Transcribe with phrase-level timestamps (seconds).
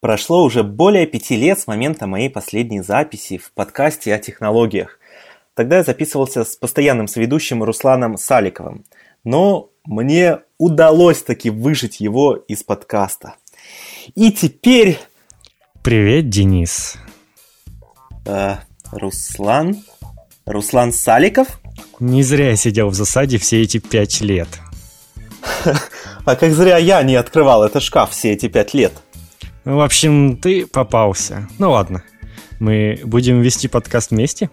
[0.00, 4.98] Прошло уже более пяти лет с момента моей последней записи в подкасте о технологиях.
[5.52, 8.86] Тогда я записывался с постоянным соведущим Русланом Саликовым.
[9.24, 13.34] Но мне удалось таки выжить его из подкаста.
[14.14, 14.98] И теперь...
[15.82, 16.96] Привет, Денис.
[18.24, 18.56] Э,
[18.92, 19.84] Руслан?
[20.46, 21.60] Руслан Саликов?
[21.98, 24.48] Не зря я сидел в засаде все эти пять лет.
[26.26, 28.92] А как зря я не открывал этот шкаф все эти пять лет.
[29.70, 31.48] Ну, в общем, ты попался.
[31.60, 32.02] Ну ладно.
[32.58, 34.50] Мы будем вести подкаст вместе?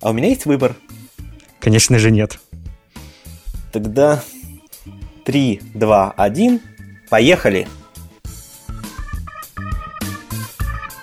[0.00, 0.76] А у меня есть выбор.
[1.58, 2.40] Конечно же нет.
[3.70, 4.24] Тогда
[5.26, 6.60] 3, 2, 1,
[7.10, 7.68] поехали!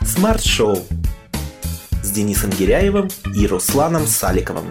[0.01, 0.79] Smart Show
[2.01, 4.65] с Денисом Гиряевым и Русланом Саликовым.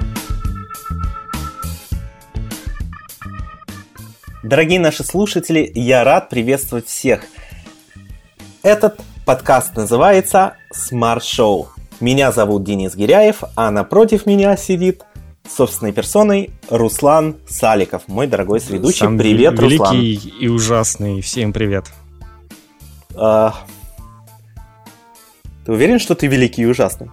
[4.42, 7.22] Дорогие наши слушатели, я рад приветствовать всех–
[8.66, 11.68] этот подкаст называется Smart Show.
[12.00, 15.04] Меня зовут Денис Гиряев, а напротив меня сидит
[15.48, 18.98] собственной персоной Руслан Саликов, мой дорогой сведущий.
[18.98, 19.96] Сам привет, великий Руслан.
[19.96, 21.20] Великий и ужасный.
[21.20, 21.84] Всем привет.
[23.14, 23.54] А...
[25.64, 27.08] Ты уверен, что ты великий и ужасный?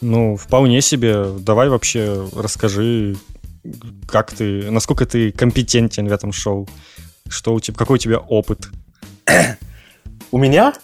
[0.00, 1.26] Ну, вполне себе.
[1.38, 3.16] Давай вообще расскажи,
[4.08, 6.68] как ты, насколько ты компетентен в этом шоу.
[7.28, 8.70] Что у тебя, какой у тебя опыт?
[10.32, 10.74] У меня?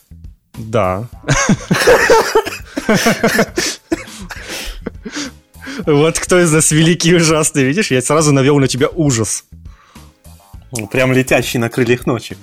[0.58, 1.08] Да.
[5.86, 7.90] Вот кто из нас великий и ужасный, видишь?
[7.90, 9.44] Я сразу навел на тебя ужас.
[10.90, 12.36] Прям летящий на крыльях ночи.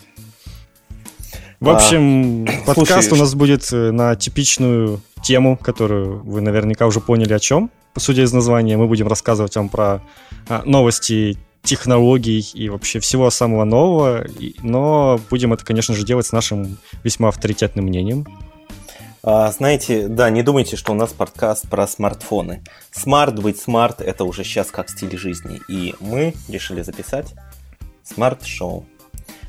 [1.59, 6.87] В общем, а, подкаст слушай, у нас будет э, на типичную тему, которую вы наверняка
[6.87, 7.69] уже поняли о чем.
[7.97, 10.01] Судя из названия, мы будем рассказывать вам про
[10.47, 14.25] а, новости технологий и вообще всего самого нового,
[14.61, 18.25] но будем это, конечно же, делать с нашим весьма авторитетным мнением.
[19.21, 22.63] А, знаете, да, не думайте, что у нас подкаст про смартфоны.
[22.91, 25.59] Smart, быть smart– это уже сейчас как стиль жизни.
[25.67, 27.33] И мы решили записать
[28.03, 28.85] Smart Show.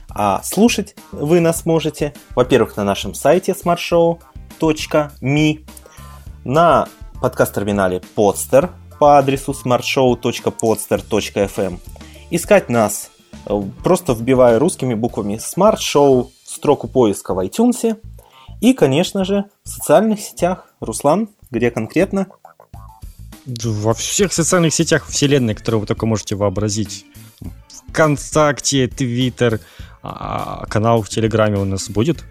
[0.09, 5.65] А слушать вы нас можете, во-первых, на нашем сайте smartshow.me,
[6.45, 6.89] на
[7.23, 11.79] подкаст-терминале Podster по адресу smartshow.podster.fm
[12.31, 13.11] искать нас,
[13.47, 17.97] э, просто вбивая русскими буквами Smart Show в строку поиска в iTunes
[18.61, 20.67] и, конечно же, в социальных сетях.
[20.81, 22.27] Руслан, где конкретно?
[23.47, 27.07] Во всех социальных сетях вселенной, которые вы только можете вообразить.
[27.89, 29.61] Вконтакте, Твиттер,
[30.03, 32.25] а, канал в Телеграме у нас будет?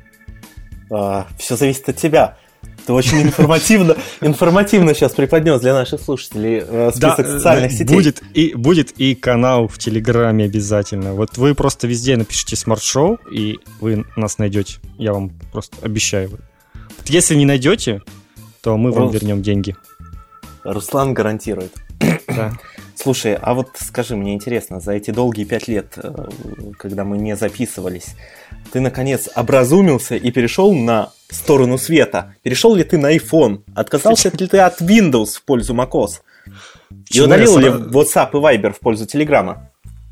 [0.92, 2.38] А, все зависит от тебя.
[2.86, 7.96] Ты очень информативно, информативно сейчас преподнес для наших слушателей э, список да, социальных сетей.
[7.96, 11.14] Будет и, будет и канал в Телеграме обязательно.
[11.14, 14.80] Вот вы просто везде напишите смарт-шоу, и вы нас найдете.
[14.98, 16.30] Я вам просто обещаю.
[16.30, 18.02] Вот если не найдете,
[18.62, 19.14] то мы вам Рус...
[19.14, 19.76] вернем деньги.
[20.64, 21.74] Руслан гарантирует.
[22.28, 22.54] Да.
[22.96, 26.12] Слушай, а вот скажи, мне интересно, за эти долгие пять лет, э,
[26.78, 28.16] когда мы не записывались,
[28.74, 32.36] ты наконец образумился и перешел на сторону света?
[32.44, 33.62] Перешел ли ты на iPhone?
[33.76, 36.22] Отказался ли ты от Windows в пользу macOS?
[37.12, 39.70] И удалил ли WhatsApp и Viber в пользу Телеграма?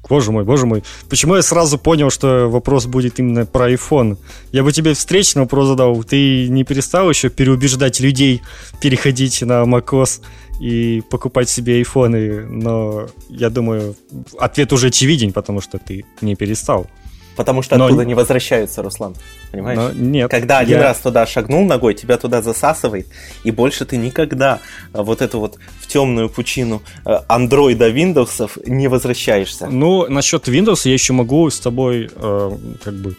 [0.10, 0.84] Боже мой, боже мой.
[1.10, 4.18] Почему я сразу понял, что вопрос будет именно про iPhone?
[4.52, 6.02] Я бы тебе встречный вопрос задал.
[6.04, 8.42] Ты не перестал еще переубеждать людей
[8.80, 10.22] переходить на macOS
[10.62, 12.46] и покупать себе айфоны?
[12.46, 13.96] Но я думаю,
[14.40, 16.88] ответ уже очевиден, потому что ты не перестал.
[17.38, 19.16] Потому что оттуда не возвращаются, Руслан.
[19.52, 19.78] Понимаешь?
[19.78, 20.32] Но нет.
[20.32, 20.84] Когда один я...
[20.84, 23.08] раз туда шагнул ногой, тебя туда засасывает,
[23.44, 24.60] и больше ты никогда
[24.92, 29.68] а, вот эту вот в темную пучину а, андроида Windows не возвращаешься.
[29.68, 32.52] Ну, насчет Windows я еще могу с тобой э,
[32.84, 33.16] как бы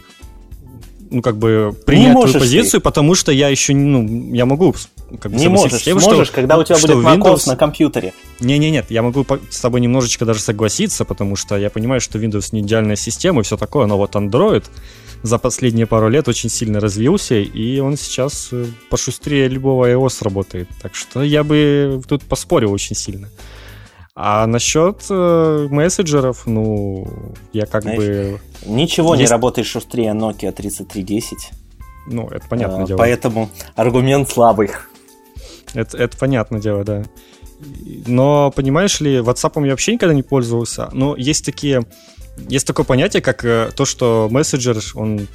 [1.09, 2.83] ну, как бы принять твою позицию, ты.
[2.83, 4.75] потому что я еще, ну, я могу
[5.19, 7.47] как бы Не можешь, тем, можешь, что, когда у тебя будет macOS Windows...
[7.47, 8.13] на компьютере.
[8.39, 12.61] Не-не-нет, я могу с тобой немножечко даже согласиться, потому что я понимаю, что Windows не
[12.61, 14.65] идеальная система и все такое, но вот Android
[15.23, 20.69] за последние пару лет очень сильно развился, и он сейчас э, пошустрее любого iOS работает.
[20.81, 23.29] Так что я бы тут поспорил очень сильно.
[24.21, 27.07] А насчет э, мессенджеров, ну,
[27.53, 28.41] я как Знаешь, бы...
[28.65, 29.21] Ничего Есть...
[29.21, 31.51] не работает шустрее Nokia 3310.
[32.07, 32.97] Ну, это понятное а, дело.
[32.97, 34.71] Поэтому аргумент слабый.
[35.73, 37.05] Это, это понятное дело, да.
[38.07, 40.89] Но, понимаешь ли, WhatsApp я вообще никогда не пользовался.
[40.91, 41.85] Но есть такие
[42.47, 45.27] есть такое понятие, как э, то, что мессенджер, он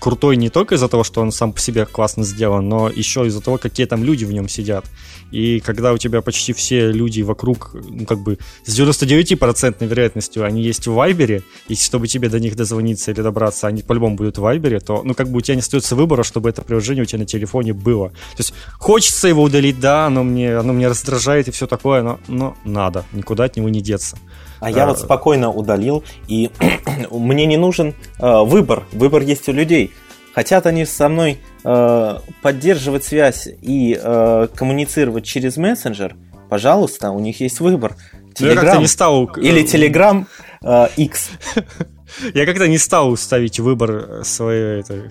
[0.00, 3.40] крутой не только из-за того, что он сам по себе классно сделан, но еще из-за
[3.40, 4.84] того, какие там люди в нем сидят.
[5.30, 10.62] И когда у тебя почти все люди вокруг, ну, как бы с 99% вероятностью они
[10.62, 14.42] есть в Вайбере, и чтобы тебе до них дозвониться или добраться, они по-любому будут в
[14.42, 17.20] Вайбере, то, ну, как бы у тебя не остается выбора, чтобы это приложение у тебя
[17.20, 18.10] на телефоне было.
[18.10, 22.20] То есть хочется его удалить, да, оно мне, оно мне раздражает и все такое, но,
[22.28, 24.18] но надо, никуда от него не деться.
[24.62, 26.50] А я вот спокойно удалил, и
[27.10, 28.84] мне не нужен э, выбор.
[28.92, 29.90] Выбор есть у людей.
[30.34, 36.14] Хотят они со мной э, поддерживать связь и э, коммуницировать через мессенджер,
[36.48, 37.96] пожалуйста, у них есть выбор.
[38.38, 39.24] Telegram не стал...
[39.36, 40.26] или Telegram
[40.62, 41.30] э, X.
[42.34, 45.10] Я как-то не стал ставить выбор своей это,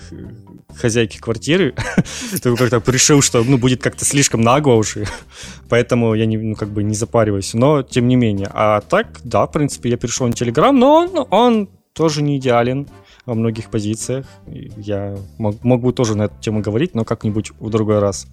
[0.76, 1.74] хозяйки квартиры.
[2.42, 5.06] Ты как-то решил, что ну, будет как-то слишком нагло уже.
[5.70, 7.54] Поэтому я не, ну, как бы не запариваюсь.
[7.54, 8.50] Но тем не менее.
[8.52, 12.88] А так, да, в принципе, я перешел на Telegram, но он, он тоже не идеален
[13.26, 14.26] во многих позициях.
[14.48, 18.28] Я мог, могу тоже на эту тему говорить, но как-нибудь в другой раз.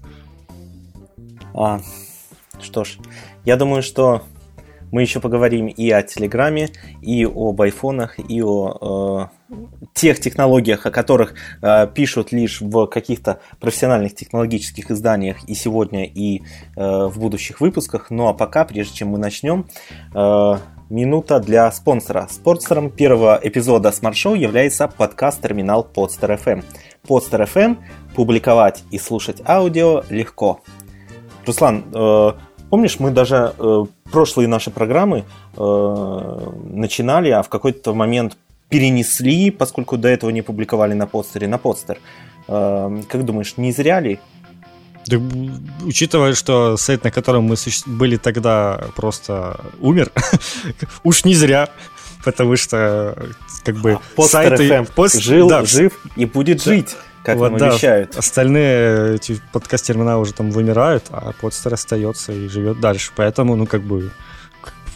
[1.55, 1.81] А,
[2.61, 2.99] что ж,
[3.45, 4.23] я думаю, что
[4.91, 6.71] мы еще поговорим и о Телеграме,
[7.03, 9.55] и об айфонах, и о э,
[9.95, 16.43] тех технологиях, о которых э, пишут лишь в каких-то профессиональных технологических изданиях и сегодня, и
[16.77, 18.11] э, в будущих выпусках.
[18.11, 19.67] Ну а пока, прежде чем мы начнем,
[20.15, 20.55] э,
[20.91, 22.29] минута для спонсора.
[22.31, 26.65] Спонсором первого эпизода Smart Show является подкаст-терминал Podster FM.
[27.07, 27.77] Podster FM
[28.15, 30.61] публиковать и слушать аудио легко.
[31.47, 32.33] Руслан, э,
[32.71, 35.25] Помнишь, мы даже э, прошлые наши программы
[35.57, 38.37] э, начинали, а в какой-то момент
[38.69, 41.99] перенесли, поскольку до этого не публиковали на подстере, на подстер.
[42.49, 44.19] Э, как думаешь, не зря ли?
[45.07, 45.17] Да,
[45.87, 47.57] учитывая, что сайт, на котором мы
[47.87, 50.13] были тогда, просто умер,
[51.03, 51.69] уж не зря,
[52.25, 53.17] потому что
[53.65, 54.69] как бы а, сайты...
[54.69, 55.19] FM пост...
[55.19, 58.17] жил, да, жив и будет жить как вот, нам да, обещают.
[58.17, 63.13] Остальные эти подкаст-терминалы уже там вымирают, а подстер остается и живет дальше.
[63.17, 64.11] Поэтому, ну, как бы,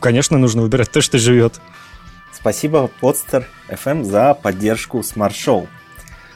[0.00, 1.60] конечно, нужно выбирать то, что живет.
[2.32, 5.68] Спасибо, Подстер FM, за поддержку Smart Show.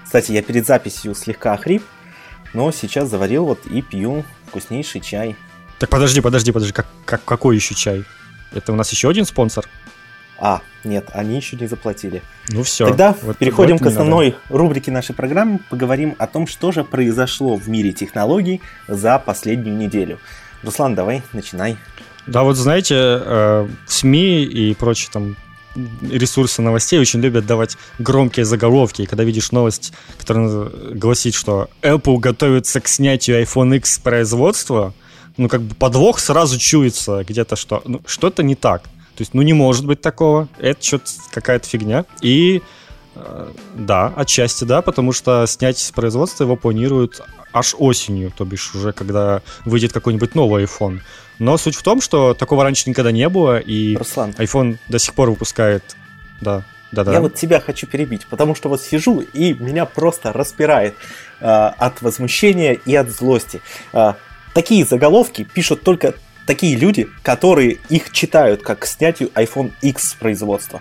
[0.04, 1.82] Кстати, я перед записью слегка охрип,
[2.54, 5.36] но сейчас заварил вот и пью вкуснейший чай.
[5.78, 8.04] Так подожди, подожди, подожди, как, как, какой еще чай?
[8.52, 9.68] Это у нас еще один спонсор?
[10.38, 12.22] А, нет, они еще не заплатили.
[12.48, 12.86] Ну все.
[12.86, 14.38] Тогда вот, переходим вот к основной надо.
[14.50, 15.60] рубрике нашей программы.
[15.70, 20.18] Поговорим о том, что же произошло в мире технологий за последнюю неделю.
[20.62, 21.76] Руслан, давай, начинай.
[22.26, 25.36] Да, вот знаете, э, СМИ и прочие там
[26.02, 29.02] ресурсы новостей очень любят давать громкие заголовки.
[29.02, 34.94] И когда видишь новость, которая гласит, что Apple готовится к снятию iPhone X с производства,
[35.36, 38.84] ну, как бы подвох сразу чуется где-то, что ну, что-то не так.
[39.16, 40.48] То есть, ну, не может быть такого.
[40.58, 42.04] Это что-то какая-то фигня.
[42.20, 42.62] И
[43.14, 47.22] э, да, отчасти да, потому что снять с производства его планируют
[47.52, 51.00] аж осенью, то бишь уже когда выйдет какой-нибудь новый iPhone.
[51.38, 54.30] Но суть в том, что такого раньше никогда не было, и Руслан.
[54.38, 55.96] iPhone до сих пор выпускает...
[56.40, 57.12] Да, да, да.
[57.12, 60.94] Я вот тебя хочу перебить, потому что вот сижу, и меня просто распирает
[61.40, 63.60] э, от возмущения и от злости.
[63.92, 64.14] Э,
[64.54, 66.14] такие заголовки пишут только
[66.46, 70.80] такие люди, которые их читают как к снятию iPhone X с производства.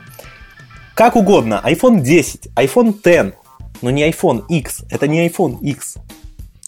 [0.94, 3.36] Как угодно, iPhone 10, iPhone X,
[3.82, 5.96] но не iPhone X, это не iPhone X.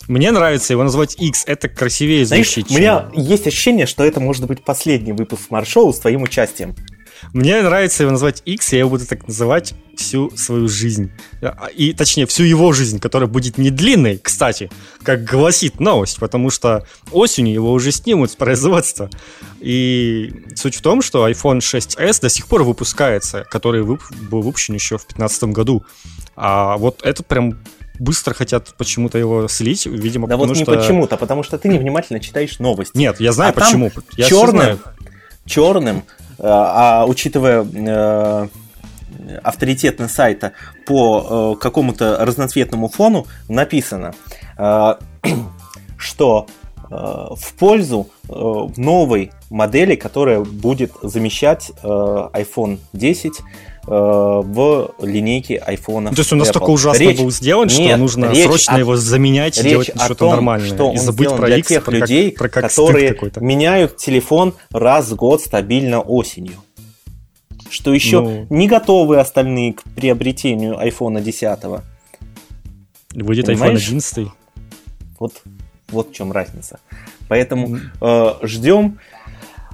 [0.08, 2.68] Мне нравится его назвать X, это красивее звучит.
[2.68, 6.76] Знаешь, у меня есть ощущение, что это может быть последний выпуск смарт-шоу с твоим участием.
[7.34, 11.12] Мне нравится его назвать X, я буду так называть всю свою жизнь.
[11.76, 14.70] И, точнее, всю его жизнь, которая будет не длинной, кстати,
[15.04, 19.10] как гласит новость, потому что осенью его уже снимут с производства.
[19.60, 23.98] И суть в том, что iPhone 6s до сих пор выпускается, который был
[24.42, 25.84] выпущен еще в 2015 году.
[26.36, 27.58] А вот этот прям
[28.00, 30.76] быстро хотят почему-то его слить, видимо, да потому вот не что...
[30.76, 32.96] почему-то, а потому что ты невнимательно читаешь новости.
[32.96, 33.92] Нет, я знаю а почему.
[34.16, 34.80] я черным,
[35.46, 36.04] черным
[36.40, 38.48] а, а учитывая э,
[39.44, 40.54] авторитетность сайта
[40.86, 44.14] по э, какому-то разноцветному фону, написано,
[44.58, 44.96] э,
[45.98, 46.48] что
[46.90, 53.42] в пользу новой модели, которая будет замещать iPhone 10
[53.88, 56.10] в линейке iPhone.
[56.10, 59.58] То есть он настолько ужасно речь, был сделан, что нет, нужно срочно о, его заменять
[59.60, 60.68] и делать что-то нормальное.
[60.68, 64.54] Что и забыть про для X, тех про людей, как, про как которые меняют телефон
[64.72, 66.58] раз в год стабильно осенью
[67.70, 68.48] что еще ну...
[68.50, 71.60] не готовы остальные к приобретению iPhone 10.
[73.14, 73.80] Выйдет Понимаешь?
[73.82, 74.28] iPhone 11.
[75.20, 75.42] Вот,
[75.90, 76.80] вот в чем разница.
[77.28, 79.00] Поэтому э, ждем.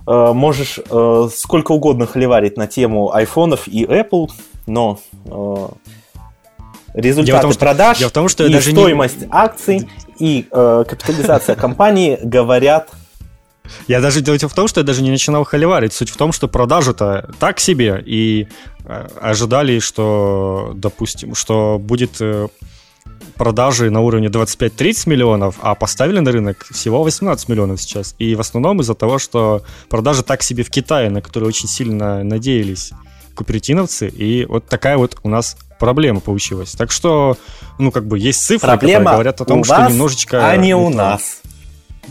[0.07, 4.29] Э, можешь э, сколько угодно холиварить на тему айфонов и Apple,
[4.67, 5.67] но э,
[6.93, 9.27] результаты том, что, продаж дело том, что и даже стоимость не...
[9.31, 12.89] акций и э, капитализация компании говорят
[13.88, 15.93] я даже дело в том, что я даже не начинал холиварить.
[15.93, 18.50] Суть в том, что продажи-то так себе, и
[19.22, 22.22] ожидали, что, допустим, что будет
[23.36, 28.15] продажи на уровне 25-30 миллионов, а поставили на рынок всего 18 миллионов сейчас.
[28.19, 32.24] И в основном из-за того, что продажи так себе в Китае, на которые очень сильно
[32.24, 32.91] надеялись
[33.36, 36.72] купертиновцы, и вот такая вот у нас проблема получилась.
[36.74, 37.38] Так что,
[37.79, 40.50] ну, как бы есть цифры, Проблема которые говорят о том, что немножечко...
[40.50, 41.41] а не у нас.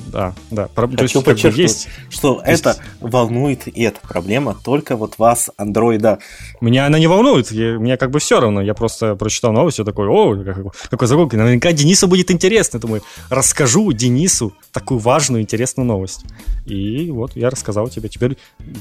[0.09, 0.69] Да, да.
[0.69, 0.87] Про...
[0.89, 1.89] Хочу то есть, подчеркнуть, есть...
[2.11, 6.19] что то есть- это волнует, и эта проблема только вот вас, андроида.
[6.61, 8.61] Меня она не волнует, я- мне как бы все равно.
[8.61, 11.37] Я просто прочитал новость, и такой, о, как- какой загрузка.
[11.37, 12.79] Наверняка Денису будет интересно.
[12.79, 16.25] Думаю, расскажу Денису такую важную, интересную новость.
[16.67, 18.09] И вот я рассказал тебе.
[18.09, 18.37] Теперь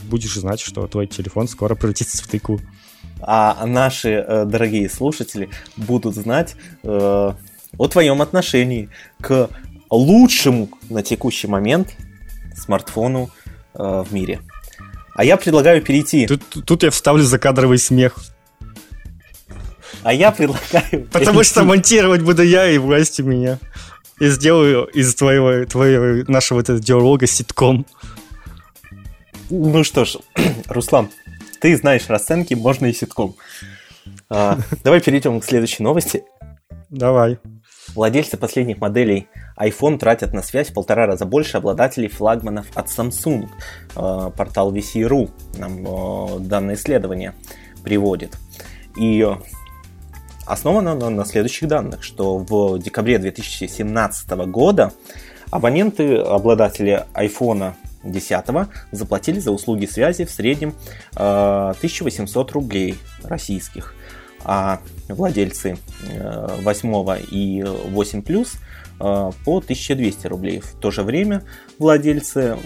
[0.09, 2.59] будешь знать, что твой телефон скоро превратится в тыкву.
[3.21, 7.31] А наши э, дорогие слушатели будут знать э,
[7.77, 8.89] о твоем отношении
[9.21, 9.49] к
[9.91, 11.95] лучшему на текущий момент
[12.55, 13.29] смартфону
[13.73, 14.39] э, в мире.
[15.13, 16.25] А я предлагаю перейти.
[16.25, 18.15] Тут, тут я вставлю закадровый смех.
[20.03, 21.07] А я предлагаю.
[21.11, 23.59] Потому перейти- что монтировать буду я и власти меня.
[24.19, 27.85] И сделаю из твоего, твоего нашего этого диалога ситком.
[29.49, 30.17] Ну что ж,
[30.67, 31.09] Руслан,
[31.59, 33.35] ты знаешь расценки, можно и ситком.
[34.29, 36.23] А, давай перейдем к следующей новости.
[36.89, 37.39] Давай.
[37.93, 39.27] Владельцы последних моделей
[39.57, 43.47] iPhone тратят на связь в полтора раза больше обладателей флагманов от Samsung.
[43.95, 47.33] Э, Портал VC.ru нам э, данное исследование
[47.83, 48.37] приводит.
[48.97, 49.35] И э,
[50.45, 54.93] основано оно на следующих данных, что в декабре 2017 года
[55.49, 58.45] абоненты, обладатели iPhone 10
[58.91, 60.73] заплатили за услуги связи в среднем
[61.15, 63.93] э, 1800 рублей российских,
[64.43, 65.77] а владельцы
[66.09, 68.57] э, 8 и 8 плюс э,
[69.01, 70.59] по 1200 рублей.
[70.59, 71.43] В то же время
[71.79, 72.57] владельцы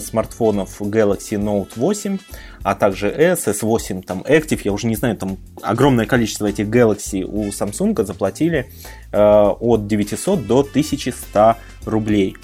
[0.00, 2.18] смартфонов Galaxy Note 8,
[2.62, 7.22] а также S, S8, там Active, я уже не знаю, там огромное количество этих Galaxy
[7.22, 8.66] у Samsung заплатили
[9.12, 12.36] э, от 900 до 1100 рублей.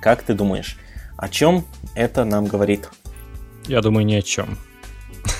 [0.00, 0.78] Как ты думаешь,
[1.16, 2.88] о чем это нам говорит?
[3.68, 4.58] Я думаю, ни о чем.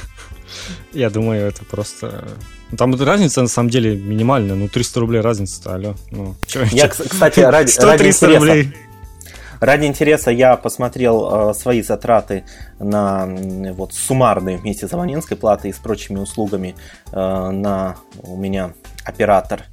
[0.92, 2.28] Я думаю, это просто...
[2.72, 5.94] Ну, Там разница на самом деле минимальная, ну 300 рублей разница, алло.
[6.10, 7.04] Ну, чё- Я, чё?
[7.08, 8.72] кстати, ради, ради 100-300 интереса, рублей.
[9.60, 12.44] ради интереса я посмотрел э, свои затраты
[12.78, 13.26] на
[13.74, 16.74] вот суммарные вместе с абонентской платой и с прочими услугами
[17.12, 18.72] э, на у меня
[19.04, 19.64] оператор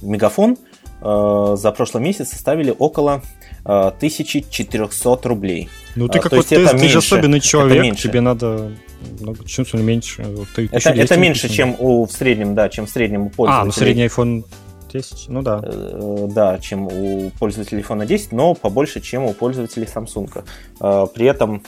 [0.00, 0.56] Мегафон
[1.02, 3.22] э, за прошлый месяц составили около
[3.66, 5.68] 1400 рублей.
[5.94, 8.72] Ну ты А, то какой есть ты, ты же особенный человек, тебе надо
[9.20, 10.22] много, чуть меньше.
[10.54, 13.30] Ты Это, 1200 это меньше, чем у в среднем, да, чем в среднем у А,
[13.30, 13.66] пользователей.
[13.66, 14.44] ну средний iPhone
[14.92, 15.60] 10, ну да.
[15.62, 20.44] Э, да, чем у пользователей iPhone 10, но побольше, чем у пользователей Samsung.
[20.80, 21.62] Э, При этом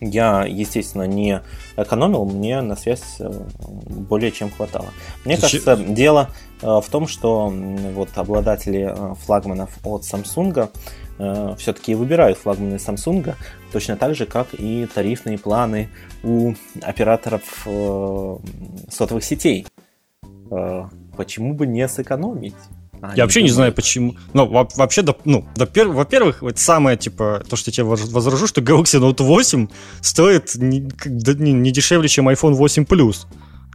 [0.00, 1.42] я, естественно, не
[1.76, 3.30] экономил, мне на связь э,
[3.88, 4.88] более чем хватало.
[5.24, 6.30] Мне Ты кажется, дело
[6.62, 7.52] э, в том, что
[7.94, 10.70] вот обладатели э, флагманов от Samsung
[11.56, 13.34] все-таки выбирают флагманы Samsung
[13.72, 15.88] точно так же, как и тарифные планы
[16.22, 17.66] у операторов
[18.88, 19.66] сотовых сетей.
[21.16, 22.54] Почему бы не сэкономить?
[23.02, 24.16] А, Я вообще не знаю, почему.
[24.34, 28.46] Ну, во- вообще, ну, пер- во-первых, вот самое, типа, то, что я тебе воз- возражу,
[28.46, 29.68] что Galaxy Note 8
[30.00, 33.26] стоит не, не- не дешевле, чем iPhone 8 Plus.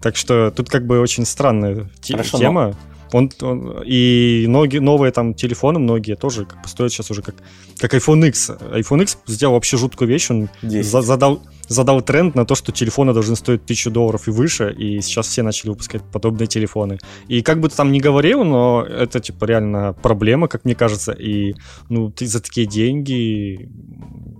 [0.01, 2.75] Так что тут как бы очень странная Хорошо, но- тема.
[3.13, 7.35] Он, он- и ноги, новые там телефоны многие тоже как бы стоят сейчас уже как,
[7.79, 8.49] как iPhone X.
[8.49, 10.85] iPhone X сделал вообще жуткую вещь, он 10.
[10.91, 14.99] за- задал, задал тренд на то, что телефоны должны стоить 1000 долларов и выше, и
[15.01, 16.97] сейчас все начали выпускать подобные телефоны.
[17.27, 21.11] И как бы ты там ни говорил, но это, типа, реально проблема, как мне кажется,
[21.11, 21.53] и,
[21.89, 23.69] ну, ты за такие деньги,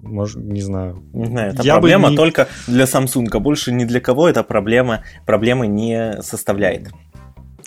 [0.02, 1.04] может, не знаю.
[1.14, 5.04] Не знаю, это Я проблема не- только для Samsung, больше ни для кого эта проблема
[5.26, 6.90] проблемы не составляет.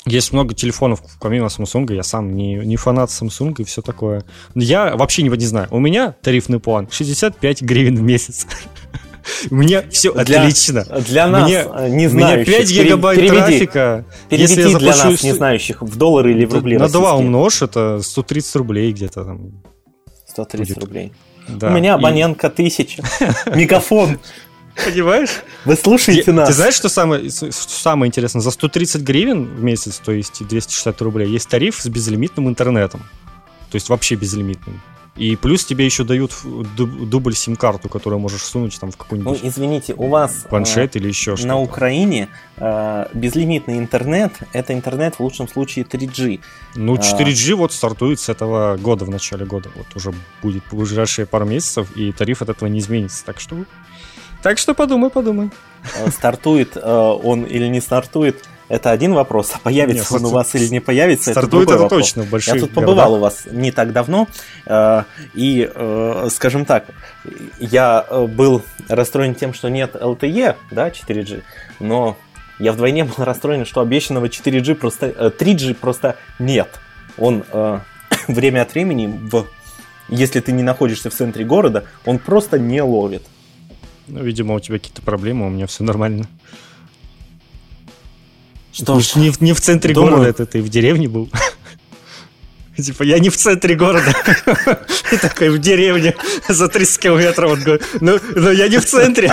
[0.07, 4.23] Есть много телефонов, помимо Samsung, я сам не, не фанат Samsung и все такое.
[4.55, 8.47] Но Я вообще не, не знаю, у меня тарифный план 65 гривен в месяц.
[9.51, 10.85] Мне все Для- отлично.
[11.09, 14.05] Для нас, Мне- э, не У меня знающих, 5 пере- гигабайт переведи, трафика.
[14.29, 17.01] переведи Если я для заплачу нас, не знающих, в доллары или в рубли На 2
[17.01, 17.27] российские.
[17.27, 19.63] умножь, это 130 рублей где-то там.
[20.29, 20.85] 130 будет.
[20.85, 21.13] рублей.
[21.49, 21.69] Да.
[21.69, 23.03] У меня И- абонентка 1000.
[23.55, 24.19] Мегафон.
[24.85, 25.43] Понимаешь?
[25.65, 26.49] Вы слушаете нас?
[26.49, 28.43] ты знаешь, что самое, что самое интересное?
[28.43, 33.01] За 130 гривен в месяц, то есть 260 рублей, есть тариф с безлимитным интернетом.
[33.71, 34.81] То есть вообще безлимитным.
[35.17, 39.95] И плюс тебе еще дают дубль сим-карту, которую можешь сунуть там в какой-нибудь Ну, извините,
[39.95, 41.49] у вас планшет э, или еще что-то.
[41.49, 42.29] На Украине
[42.59, 46.41] э, безлимитный интернет– это интернет в лучшем случае 3G.
[46.75, 47.57] Ну, 4G а...
[47.57, 49.71] вот стартует с этого года, в начале года.
[49.75, 53.25] Вот уже будет в ближайшие пару месяцев, и тариф от этого не изменится.
[53.25, 53.65] Так что,
[54.47, 55.51] так что подумай, подумай.
[55.99, 60.33] Э, стартует э, он или не стартует– это один вопрос, а появится Нет, он у
[60.33, 63.43] вас или не появится, стартует это, это точно в больших Я тут побывал у вас
[63.51, 64.29] не так давно,
[64.67, 65.03] э,
[65.35, 66.87] и, э, скажем так,
[67.59, 71.43] я был расстроен тем, что нет LTE, да, 4G,
[71.81, 72.17] но
[72.61, 76.69] я вдвойне был расстроен, что обещанного 4G просто, 3G просто нет.
[77.19, 77.43] Он
[78.29, 79.47] время от времени, в,
[80.09, 83.25] если ты не находишься в центре города, он просто не ловит.
[84.09, 86.29] Ну, видимо, у тебя какие-то проблемы, у меня все нормально.
[88.73, 90.13] Что ж, не, не в центре думаю...
[90.13, 91.31] города, это ты в деревне был.
[92.77, 94.15] Типа, я не в центре города.
[95.13, 96.15] И такой в деревне
[96.49, 97.53] за 30 километров.
[97.53, 99.33] Он говорит, ну, но я не в центре.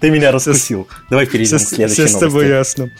[0.00, 0.88] Ты меня раскусил.
[1.10, 2.06] Давай перейдем к следующей новости.
[2.06, 2.90] Все с тобой ясно.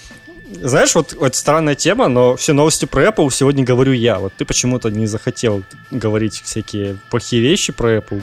[0.51, 4.19] Знаешь, вот, вот странная тема, но все новости про Apple сегодня говорю я.
[4.19, 8.23] Вот ты почему-то не захотел говорить всякие плохие вещи про Apple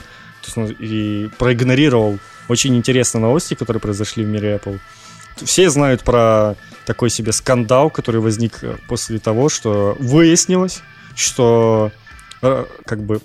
[0.56, 4.78] и проигнорировал очень интересные новости, которые произошли в мире Apple.
[5.36, 10.82] Все знают про такой себе скандал, который возник э, после того, что выяснилось,
[11.16, 11.90] что
[12.42, 13.20] э, как бы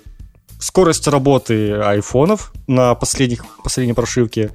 [0.58, 4.50] скорость работы айфонов на последних, последней прошивке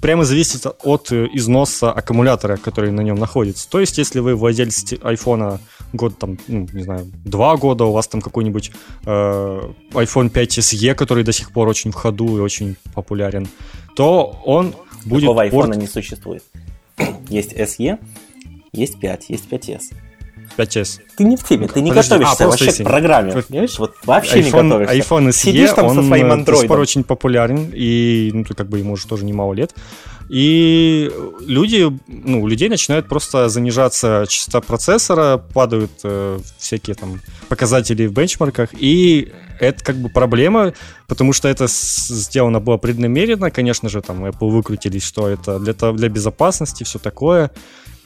[0.00, 3.68] прямо зависит от э, износа аккумулятора, который на нем находится.
[3.68, 5.60] То есть, если вы владелец айфона
[5.92, 8.72] год там, ну, не знаю, два года, у вас там какой-нибудь
[9.04, 9.60] э,
[9.92, 13.48] iPhone 5 SE, который до сих пор очень в ходу и очень популярен,
[13.96, 14.74] то он
[15.04, 15.22] будет...
[15.22, 15.52] Такого порт...
[15.52, 16.42] айфона не существует.
[17.28, 17.98] Есть SE,
[18.72, 19.82] есть 5, есть 5S.
[20.56, 21.00] 5S.
[21.16, 22.84] Ты не в теме, ты не Подожди, готовишься а, вообще если...
[22.84, 23.42] к программе.
[23.42, 24.96] Понимаешь, вот вообще iPhone, не готовишься.
[24.96, 26.44] iPhone SE, Сидишь там он со своим Android.
[26.44, 29.74] до сих пор очень популярен, и ну, как бы ему уже тоже немало лет.
[30.28, 31.10] И
[31.46, 38.12] люди, ну, у людей начинают просто занижаться частота процессора, падают э, всякие там показатели в
[38.12, 39.30] бенчмарках, и
[39.60, 40.72] это как бы проблема,
[41.06, 46.08] потому что это сделано было преднамеренно, конечно же, там Apple выкрутились, что это для, для
[46.08, 47.50] безопасности, все такое.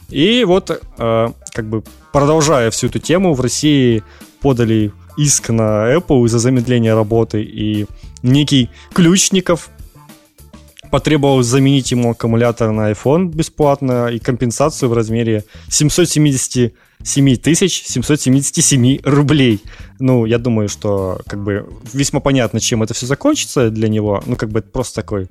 [0.09, 1.83] И вот, э, как бы
[2.13, 4.03] продолжая всю эту тему, в России
[4.41, 7.87] подали иск на Apple из-за замедления работы, и
[8.23, 9.71] некий Ключников
[10.91, 16.71] потребовал заменить ему аккумулятор на iPhone бесплатно и компенсацию в размере 777
[17.03, 19.63] 777 рублей.
[19.99, 24.23] Ну, я думаю, что как бы весьма понятно, чем это все закончится для него.
[24.27, 25.29] Ну, как бы это просто такой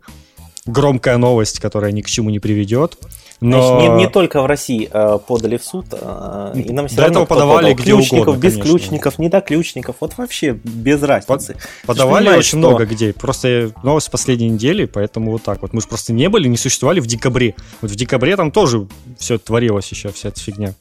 [0.66, 2.98] громкая новость, которая ни к чему не приведет.
[3.42, 3.62] Но...
[3.62, 7.04] Значит, не, не только в России э, подали в суд, э, и нам все До
[7.04, 8.72] этого подавали где ключников, угодно, без конечно.
[8.72, 11.54] ключников, не до ключников, вот вообще без разницы.
[11.54, 12.58] Под, подавали очень что...
[12.58, 15.74] много где, просто новость последней недели, поэтому вот так вот.
[15.74, 17.56] Мы же просто не были, не существовали в декабре.
[17.82, 20.74] Вот в декабре там тоже все творилось еще, вся эта фигня.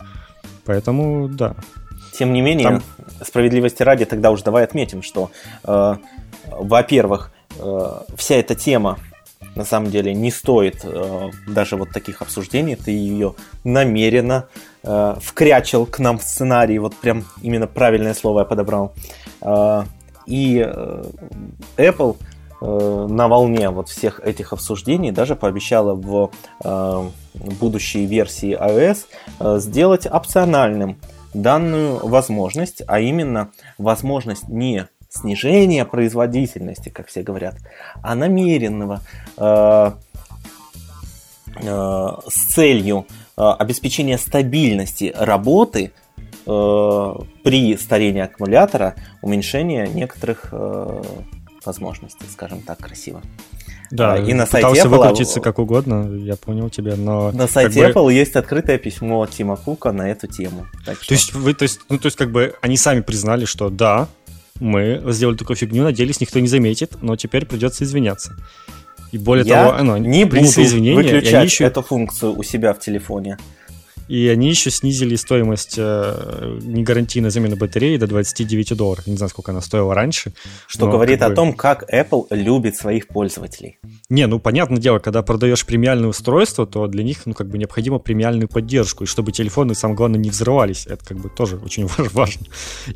[0.64, 1.56] Поэтому, да.
[2.16, 2.82] Тем не менее, там...
[3.26, 5.32] справедливости ради, тогда уже давай отметим, что,
[5.64, 5.96] э,
[6.46, 8.98] во-первых, э, вся эта тема
[9.54, 12.76] на самом деле не стоит э, даже вот таких обсуждений.
[12.76, 14.48] Ты ее намеренно
[14.82, 16.78] э, вкрячил к нам в сценарий.
[16.78, 18.94] Вот прям именно правильное слово я подобрал.
[19.40, 19.84] Э,
[20.26, 21.04] и э,
[21.76, 22.16] Apple
[22.60, 26.30] э, на волне вот всех этих обсуждений даже пообещала в
[26.64, 29.06] э, будущей версии iOS
[29.40, 30.98] э, сделать опциональным
[31.34, 37.56] данную возможность, а именно возможность не снижения производительности, как все говорят,
[38.02, 39.00] а намеренного
[39.36, 39.90] э,
[41.62, 45.92] э, с целью э, обеспечения стабильности работы
[46.46, 51.02] э, при старении аккумулятора, уменьшения некоторых э,
[51.64, 53.22] возможностей, скажем так, красиво.
[53.90, 57.30] Да, и на сайте Apple выкрутиться как угодно, я понял тебя, но...
[57.30, 58.12] На сайте Apple бы...
[58.12, 60.66] есть открытое письмо Тима Кука на эту тему.
[60.84, 61.08] Так что...
[61.08, 64.08] То есть вы, то есть, ну, то есть как бы они сами признали, что да,
[64.60, 68.36] мы сделали такую фигню, надеялись, никто не заметит, но теперь придется извиняться.
[69.12, 71.64] И более Я того, ну, не буду извинения, выключать еще...
[71.64, 73.38] эту функцию у себя в телефоне.
[74.08, 79.06] И они еще снизили стоимость э, негарантийной замены батареи до 29 долларов.
[79.06, 80.32] Не знаю, сколько она стоила раньше.
[80.66, 81.32] Что говорит как бы...
[81.32, 83.78] о том, как Apple любит своих пользователей.
[84.08, 87.98] Не, ну понятное дело, когда продаешь премиальное устройство, то для них ну как бы необходимо
[87.98, 90.86] премиальную поддержку, и чтобы телефоны, самое главное, не взрывались.
[90.86, 92.46] Это как бы тоже очень важно.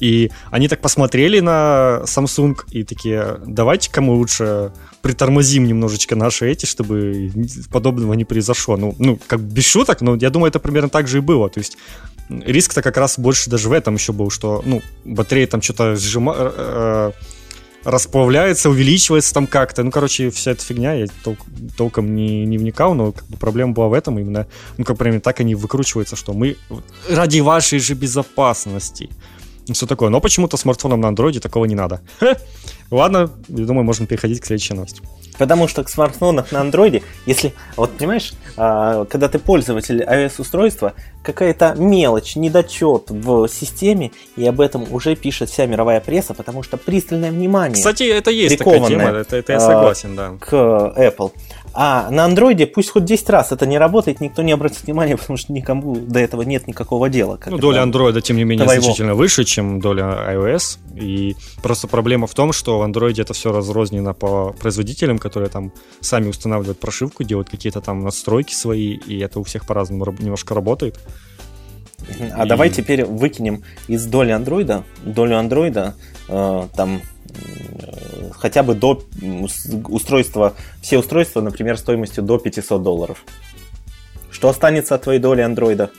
[0.01, 6.67] И они так посмотрели на Samsung и такие, давайте-ка мы лучше притормозим немножечко наши эти,
[6.67, 7.31] чтобы
[7.71, 8.77] подобного не произошло.
[8.77, 11.49] Ну, ну как бы без шуток, но я думаю, это примерно так же и было.
[11.49, 11.79] То есть
[12.29, 16.35] риск-то как раз больше даже в этом еще был, что, ну, батарея там что-то сжима...
[16.37, 17.39] Э, э,
[17.85, 19.83] расплавляется, увеличивается там как-то.
[19.83, 21.39] Ну, короче, вся эта фигня, я тол-
[21.77, 24.47] толком не, не вникал, но как бы, проблема была в этом именно.
[24.77, 26.57] Ну, как примерно так они выкручиваются, что мы
[27.09, 29.11] ради вашей же безопасности.
[29.69, 30.09] И все такое.
[30.09, 32.01] Но почему-то смартфоном на андроиде такого не надо.
[32.91, 35.03] Ладно, я думаю, можем переходить к следующей новости.
[35.39, 41.75] Потому что к смартфонам на андроиде, если, вот понимаешь, а, когда ты пользователь iOS-устройства, какая-то
[41.79, 47.31] мелочь, недочет в системе, и об этом уже пишет вся мировая пресса, потому что пристальное
[47.31, 47.77] внимание.
[47.77, 50.33] Кстати, это есть такая тема, это, это я согласен, да.
[50.41, 50.55] К
[50.97, 51.33] Apple.
[51.75, 55.37] А на андроиде пусть хоть 10 раз это не работает, никто не обратит внимания, потому
[55.37, 57.39] что никому до этого нет никакого дела.
[57.47, 58.83] ну, доля андроида, тем не менее, твоего.
[58.83, 60.79] значительно выше, чем доля iOS.
[60.97, 65.73] И просто проблема в том, что в андроиде это все разрознено по производителям, которые там
[66.01, 70.99] сами устанавливают прошивку, делают какие-то там настройки свои, и это у всех по-разному немножко работает.
[72.35, 72.49] А и...
[72.49, 75.95] давай теперь выкинем из доли андроида, долю андроида,
[76.29, 77.03] э, там
[78.39, 79.03] хотя бы до
[79.89, 83.25] устройства, все устройства, например, стоимостью до 500 долларов.
[84.31, 85.91] Что останется от твоей доли андроида?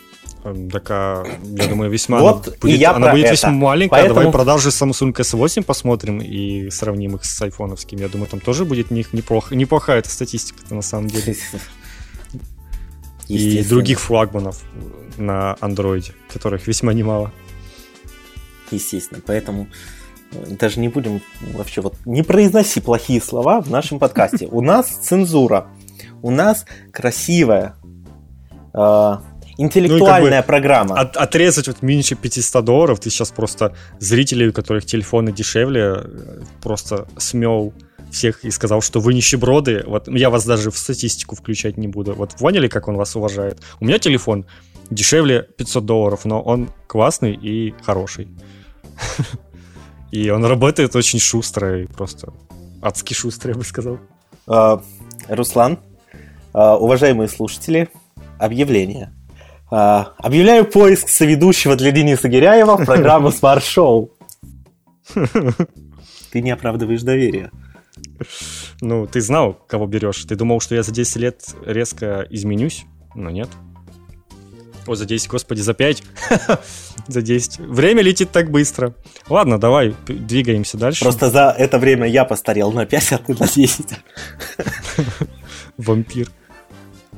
[0.43, 3.33] Эм, так, а, я думаю, весьма вот она будет, я она будет это.
[3.33, 3.91] весьма маленькая.
[3.91, 4.15] Поэтому...
[4.15, 7.99] Давай продажи Samsung S8 посмотрим и сравним их с айфоновским.
[7.99, 11.35] Я думаю, там тоже будет них неплохо, неплохая эта статистика на самом деле.
[13.27, 14.63] И других флагманов
[15.17, 17.31] на андроиде, которых весьма немало.
[18.71, 19.98] Естественно, поэтому э,
[20.31, 21.21] даже не будем
[21.53, 24.47] вообще вот не произноси плохие слова в нашем подкасте.
[24.47, 25.67] У нас цензура,
[26.21, 27.75] у нас красивая
[28.73, 29.15] э,
[29.57, 30.99] интеллектуальная ну, как бы программа.
[30.99, 36.03] От, отрезать вот меньше 500 долларов, ты сейчас просто зрителей, у которых телефоны дешевле,
[36.61, 37.73] просто смел
[38.11, 39.83] всех и сказал, что вы нищеброды.
[39.85, 42.13] Вот я вас даже в статистику включать не буду.
[42.13, 43.59] Вот поняли, как он вас уважает?
[43.79, 44.45] У меня телефон
[44.89, 48.27] дешевле 500 долларов, но он классный и хороший.
[50.11, 52.33] И он работает очень шустро и просто
[52.81, 53.99] адски шустро, я бы сказал.
[54.47, 54.81] А,
[55.27, 55.79] Руслан,
[56.53, 57.89] а, уважаемые слушатели,
[58.39, 59.13] объявление.
[59.71, 64.09] А, объявляю поиск соведущего для Дениса Гиряева в программу Smart Show.
[66.31, 67.51] Ты не оправдываешь доверие.
[68.81, 70.23] Ну, ты знал, кого берешь.
[70.25, 73.49] Ты думал, что я за 10 лет резко изменюсь, но нет.
[74.89, 76.04] О, за 10, господи, за 5.
[77.08, 77.60] за 10.
[77.60, 78.93] Время летит так быстро.
[79.30, 81.04] Ладно, давай, двигаемся дальше.
[81.04, 83.86] Просто за это время я постарел на 5, а ты на 10.
[85.78, 86.32] Вампир.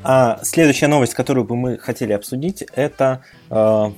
[0.04, 3.92] А следующая новость, которую бы мы хотели обсудить, это э,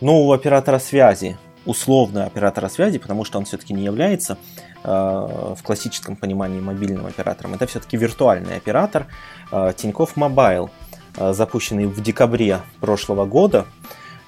[0.00, 4.38] нового оператора связи, условного оператора связи, потому что он все-таки не является
[4.82, 7.54] э, в классическом понимании мобильным оператором.
[7.54, 9.06] Это все-таки виртуальный оператор
[9.52, 13.66] э, Тинькофф Mobile, э, запущенный в декабре прошлого года.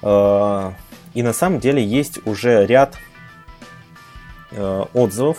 [0.01, 0.71] Э,
[1.13, 2.95] и на самом деле есть уже ряд
[4.51, 5.37] э, отзывов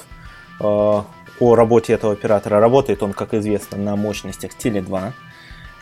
[0.61, 2.61] э, о работе этого оператора.
[2.61, 5.13] Работает он, как известно, на мощностях Теле2.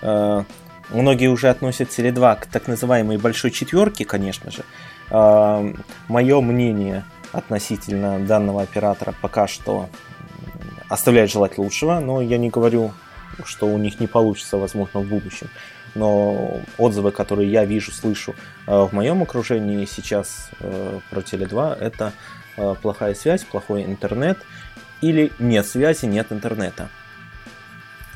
[0.02, 0.44] Э,
[0.90, 4.64] многие уже относят Теле2 к так называемой большой четверке, конечно же.
[5.10, 5.74] Э,
[6.08, 9.88] Мое мнение относительно данного оператора пока что
[10.88, 12.92] оставляет желать лучшего, но я не говорю,
[13.44, 15.48] что у них не получится, возможно, в будущем.
[15.94, 18.34] Но отзывы, которые я вижу, слышу
[18.66, 22.12] э, в моем окружении сейчас про Теле2, это
[22.82, 24.38] плохая связь, плохой интернет–
[25.02, 26.88] или нет связи, нет интернета.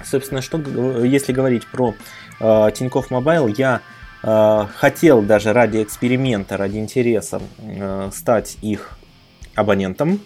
[0.02, 0.58] Собственно, что
[1.04, 1.94] если говорить про
[2.40, 3.80] э, Тинькофф Мобайл, я
[4.22, 8.98] э, хотел даже ради эксперимента, ради интереса э, стать их
[9.54, 10.20] абонентом,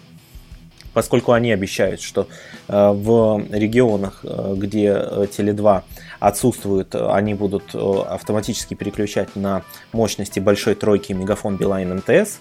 [0.93, 2.27] поскольку они обещают, что
[2.67, 5.83] э, в регионах, э, где э, Теле2
[6.19, 12.39] отсутствуют, они будут автоматически переключать на мощности большой тройки Мегафон Билайн МТС,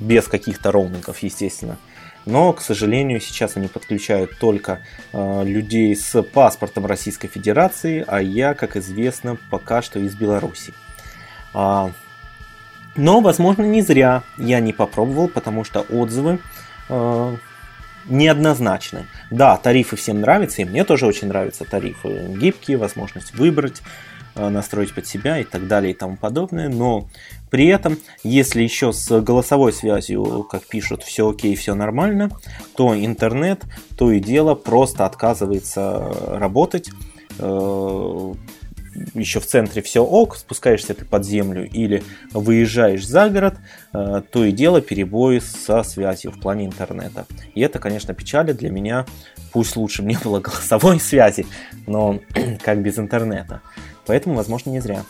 [0.00, 1.76] без каких-то роумингов, естественно.
[2.28, 4.80] Но, к сожалению, сейчас они подключают только
[5.14, 10.74] э, людей с паспортом Российской Федерации, а я, как известно, пока что из Беларуси.
[11.54, 11.90] А,
[12.96, 16.38] но, возможно, не зря я не попробовал, потому что отзывы
[18.08, 19.06] неоднозначны.
[19.30, 22.34] Да, тарифы всем нравятся, и мне тоже очень нравятся тарифы.
[22.38, 23.82] Гибкие, возможность выбрать,
[24.34, 26.68] э, настроить под себя и так далее и тому подобное.
[26.68, 27.08] Но
[27.50, 32.30] при этом, если еще с голосовой связью, как пишут, все окей, все нормально,
[32.76, 33.62] то интернет
[33.96, 36.90] то и дело просто отказывается работать.
[39.14, 43.56] Еще в центре все ок, спускаешься ты под землю или выезжаешь за город,
[43.92, 47.26] э, то и дело перебои со связью в плане интернета.
[47.54, 49.06] И это, конечно, печалит для меня.
[49.52, 51.46] Пусть лучше мне было голосовой связи,
[51.86, 52.20] но
[52.62, 53.60] как без интернета.
[54.06, 55.04] Поэтому, возможно, не зря.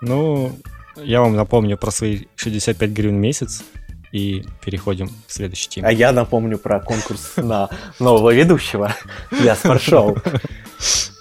[0.00, 0.52] Ну,
[0.96, 3.62] я вам напомню про свои 65 гривен в месяц
[4.12, 5.88] и переходим к следующей теме.
[5.88, 8.94] А я напомню про конкурс на нового ведущего.
[9.42, 10.18] Я споршоу.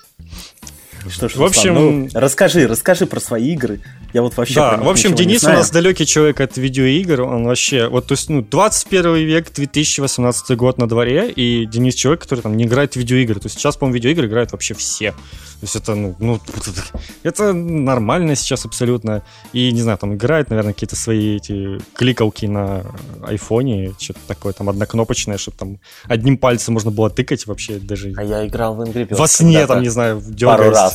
[1.09, 3.81] Что ж, в общем, ну, расскажи, расскажи про свои игры.
[4.13, 4.55] Я вот вообще.
[4.55, 7.21] Да, в общем, Денис у нас далекий человек от видеоигр.
[7.21, 12.21] Он вообще, вот, то есть, ну, 21 век, 2018 год на дворе, и Денис человек,
[12.21, 13.39] который там не играет в видеоигры.
[13.39, 15.11] То есть сейчас, по-моему, видеоигры играют вообще все.
[15.11, 16.39] То есть это, ну, ну,
[17.23, 19.23] это нормально сейчас абсолютно.
[19.53, 22.83] И, не знаю, там играет, наверное, какие-то свои эти кликалки на
[23.23, 28.11] айфоне, что-то такое там однокнопочное, чтобы там одним пальцем можно было тыкать вообще даже.
[28.17, 29.17] А я играл в Angry Birds.
[29.17, 30.90] Во сне там, не знаю, Пару раз.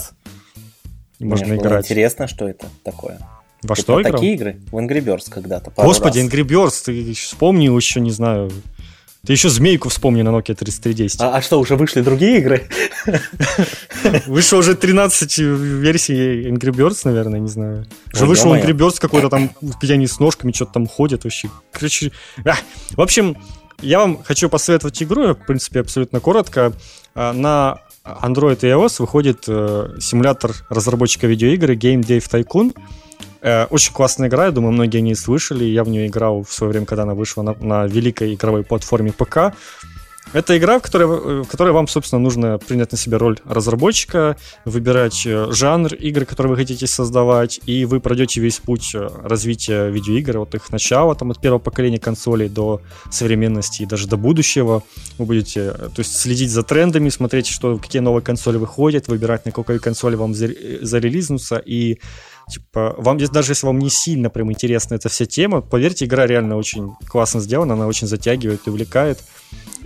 [1.19, 1.85] Можно Мне играть.
[1.85, 3.19] интересно, что это такое.
[3.63, 4.15] Во Ты что играл?
[4.15, 4.61] такие игры?
[4.71, 5.73] В Angry Birds когда-то.
[5.77, 6.29] Господи, раз.
[6.29, 8.51] Angry Birds, ты вспомнил еще, не знаю,
[9.27, 11.21] ты еще змейку вспомни на Nokia 3310.
[11.21, 12.69] А, а что, уже вышли другие игры?
[14.27, 17.87] Вышло уже 13 версий Angry Birds, наверное, не знаю.
[18.13, 21.51] Уже вышел Angry Birds какой-то там, где они с ножками что-то там ходят вообще.
[21.73, 22.13] Короче,
[22.45, 22.55] а,
[22.93, 23.37] в общем,
[23.81, 26.73] я вам хочу посоветовать игру, в принципе, абсолютно коротко.
[27.17, 27.81] А, на
[28.23, 32.75] Android и iOS выходит э, симулятор разработчика видеоигры Game Dave Tycoon.
[33.42, 35.64] Э, очень классная игра, я думаю, многие о ней слышали.
[35.64, 39.12] Я в нее играл в свое время, когда она вышла на, на великой игровой платформе
[39.12, 39.55] ПК.
[40.33, 44.37] Это игра, в которой, э, в которой вам, собственно, нужно принять на себя роль разработчика,
[44.65, 50.39] выбирать э, жанр игр, который вы хотите создавать, и вы пройдете весь путь развития видеоигр,
[50.39, 54.83] от их начала, там, от первого поколения консолей до современности и даже до будущего.
[55.19, 59.53] Вы будете то есть, следить за трендами, смотреть, что, какие новые консоли выходят, выбирать, на
[59.53, 61.99] какой консоли вам зарелизнуться, и
[62.49, 66.29] Типа, вам здесь, даже если вам не сильно прям интересна эта вся тема, поверьте, игра
[66.29, 69.19] реально очень классно сделана, она очень затягивает и увлекает.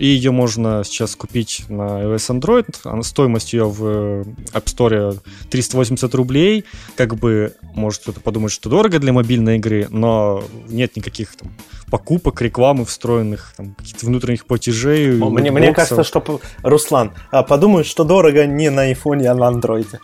[0.01, 3.03] И ее можно сейчас купить на iOS Android.
[3.03, 5.19] Стоимость ее в э, App Store
[5.51, 6.65] 380 рублей.
[6.95, 11.51] Как бы, может кто-то подумать, что дорого для мобильной игры, но нет никаких там
[11.91, 15.11] покупок, рекламы встроенных, там, каких-то внутренних платежей.
[15.11, 19.99] Мне, мне кажется, что, Руслан, а, подумают, что дорого не на iPhone, а на андроиде.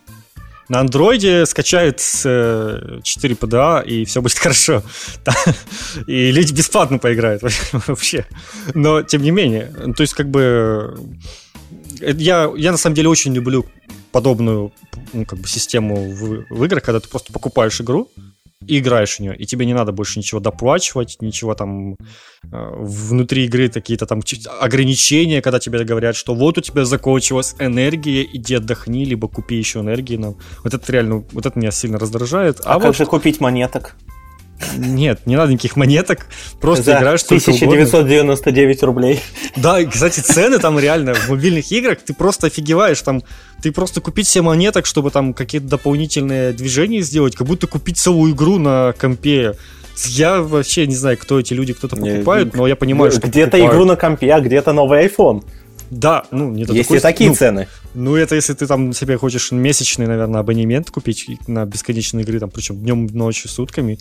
[0.70, 4.84] На андроиде скачают с 4 PDA, и все будет хорошо.
[6.08, 7.42] И люди бесплатно поиграют
[7.88, 8.26] вообще.
[8.74, 10.98] Но, тем не менее, то есть, как бы...
[12.00, 13.66] Я, я на самом деле очень люблю
[14.12, 14.72] подобную
[15.14, 18.10] ну, как бы систему в, в играх, когда ты просто покупаешь игру,
[18.66, 21.96] и играешь в нее, и тебе не надо больше ничего доплачивать, ничего там э,
[22.52, 24.22] внутри игры какие-то там
[24.60, 29.80] ограничения, когда тебе говорят, что вот у тебя закончилась энергия, иди отдохни, либо купи еще
[29.80, 30.18] энергии.
[30.18, 30.38] Нам.
[30.64, 32.60] Вот это реально, вот это меня сильно раздражает.
[32.64, 32.84] А, а вот...
[32.84, 33.96] как же купить монеток?
[34.78, 36.28] Нет, не надо никаких монеток,
[36.60, 39.20] просто За играешь 1999 рублей.
[39.56, 43.24] Да, кстати, цены там реально в мобильных играх, ты просто офигеваешь, там,
[43.62, 48.34] ты просто купить себе монеток, чтобы там какие-то дополнительные движения сделать, как будто купить целую
[48.34, 49.54] игру на компе.
[50.06, 53.86] Я вообще не знаю, кто эти люди, кто-то покупает, но я понимаю, что Где-то игру
[53.86, 55.44] на компе, а где-то новый iPhone.
[55.90, 57.68] Да, ну не Есть такой, и такие ну, цены.
[57.94, 62.50] Ну, это если ты там себе хочешь месячный, наверное, абонемент купить на бесконечные игры, там,
[62.50, 63.98] причем днем, ночью, сутками.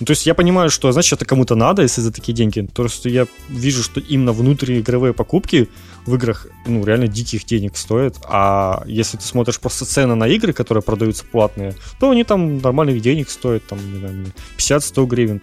[0.00, 2.66] Ну, то есть я понимаю, что, значит, это кому-то надо, если за такие деньги.
[2.72, 5.68] То есть я вижу, что именно внутриигровые покупки
[6.06, 8.16] в играх, ну, реально диких денег стоят.
[8.24, 13.02] А если ты смотришь просто цены на игры, которые продаются платные, то они там нормальных
[13.02, 15.42] денег стоят, там, не знаю, 50-100 гривен.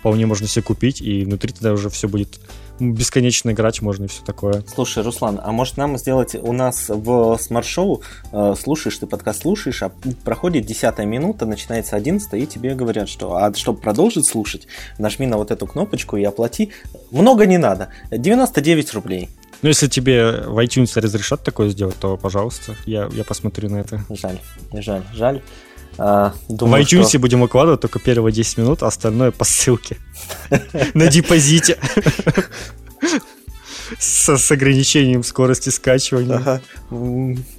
[0.00, 2.38] Вполне можно себе купить, и внутри тогда уже все будет
[2.80, 4.62] бесконечно играть можно и все такое.
[4.72, 9.82] Слушай, Руслан, а может нам сделать у нас в смарт-шоу, э, слушаешь ты подкаст, слушаешь,
[9.82, 9.92] а
[10.24, 14.66] проходит десятая минута, начинается одиннадцатая, и тебе говорят, что а чтобы продолжить слушать,
[14.98, 16.72] нажми на вот эту кнопочку и оплати.
[17.10, 19.28] Много не надо, 99 рублей.
[19.62, 24.04] Ну, если тебе в iTunes разрешат такое сделать, то, пожалуйста, я, я посмотрю на это.
[24.10, 24.38] Жаль,
[24.72, 25.42] жаль, жаль.
[25.98, 27.18] А, думаю, в iTunes что...
[27.18, 29.96] будем выкладывать только первые 10 минут, а остальное по ссылке
[30.94, 31.78] на депозите.
[34.00, 36.36] С, с ограничением скорости скачивания.
[36.36, 36.60] Ага.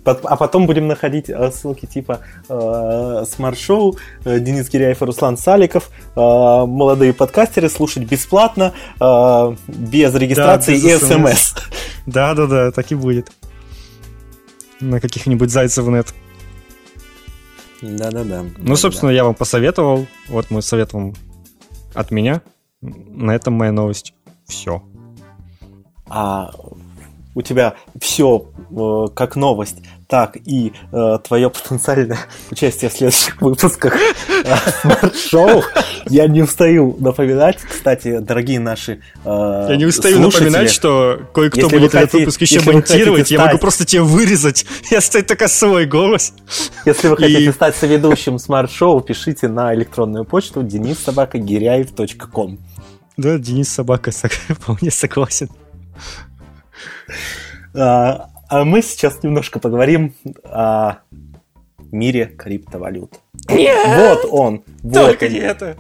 [0.03, 2.19] А потом будем находить э, ссылки типа
[2.49, 10.13] э, смарт-шоу, э, Денис Киряев и Руслан Саликов, э, молодые подкастеры, слушать бесплатно, э, без
[10.15, 11.53] регистрации да, без и смс.
[12.05, 13.31] Да-да-да, так и будет.
[14.81, 16.13] На каких-нибудь зайцев.нет.
[17.81, 18.45] Да-да-да.
[18.57, 20.07] Ну, собственно, я вам посоветовал.
[20.29, 21.13] Вот мой совет вам
[21.93, 22.41] от меня.
[22.81, 24.13] На этом моя новость.
[24.47, 24.83] Все.
[26.09, 26.51] А
[27.35, 32.17] у тебя все э, как новость, так и э, твое потенциальное
[32.51, 35.63] участие в следующих выпусках э, смарт-шоу.
[36.07, 41.93] Я не устаю напоминать, кстати, дорогие наши э, Я не устаю напоминать, что кое-кто будет
[41.93, 46.33] этот выпуск еще монтировать, я могу просто тебе вырезать и оставить только свой голос.
[46.85, 52.59] Если вы хотите стать соведущим смарт-шоу, пишите на электронную почту denis собака kiryaev.com
[53.17, 55.49] Да, Денис Собака вполне согласен.
[58.49, 60.99] А, мы сейчас немножко поговорим о
[61.91, 63.19] мире криптовалют.
[63.49, 63.77] Нет!
[63.97, 64.63] Вот он.
[64.83, 65.31] Вот Только он.
[65.31, 65.77] не это.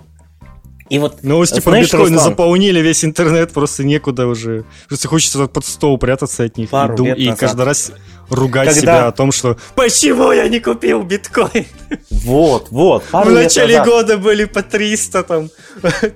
[0.89, 4.63] И вот, Новости про биткоины Руслан, заполнили весь интернет, просто некуда уже.
[4.87, 7.91] Просто хочется под стол прятаться от них пару и, и каждый раз
[8.29, 8.81] ругать Когда...
[8.81, 11.65] себя о том, что «Почему я не купил биткоин?»
[12.09, 13.03] Вот, вот.
[13.11, 13.93] В начале назад.
[13.93, 15.49] года были по 300, там,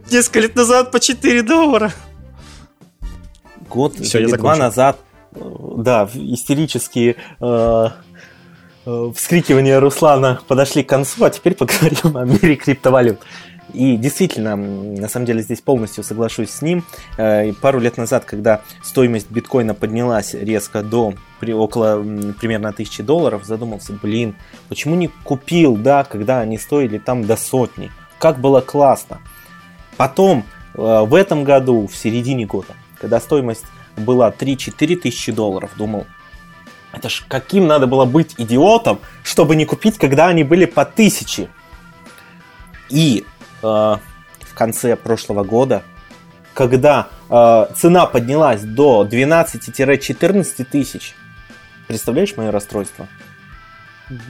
[0.10, 1.92] несколько лет назад по 4 доллара.
[3.70, 4.98] Год Все, или два назад
[5.34, 7.90] да, истерические э,
[8.86, 13.20] э, вскрикивания Руслана подошли к концу, а теперь поговорим о мире криптовалют.
[13.74, 16.84] И действительно, на самом деле здесь полностью соглашусь с ним.
[17.18, 22.04] Э, пару лет назад, когда стоимость биткоина поднялась резко до при, около
[22.40, 24.36] примерно 1000 долларов, задумался, блин,
[24.68, 27.92] почему не купил, да, когда они стоили там до сотни?
[28.20, 29.20] Как было классно.
[29.96, 33.66] Потом, в этом году, в середине года, когда стоимость
[33.98, 35.72] была 3-4 тысячи долларов.
[35.78, 36.08] Думал,
[36.94, 41.50] это ж каким надо было быть идиотом, чтобы не купить, когда они были по тысяче.
[42.90, 43.26] И
[43.64, 45.84] э, в конце прошлого года,
[46.54, 51.16] когда э, цена поднялась до 12-14 тысяч,
[51.88, 53.08] представляешь мое расстройство?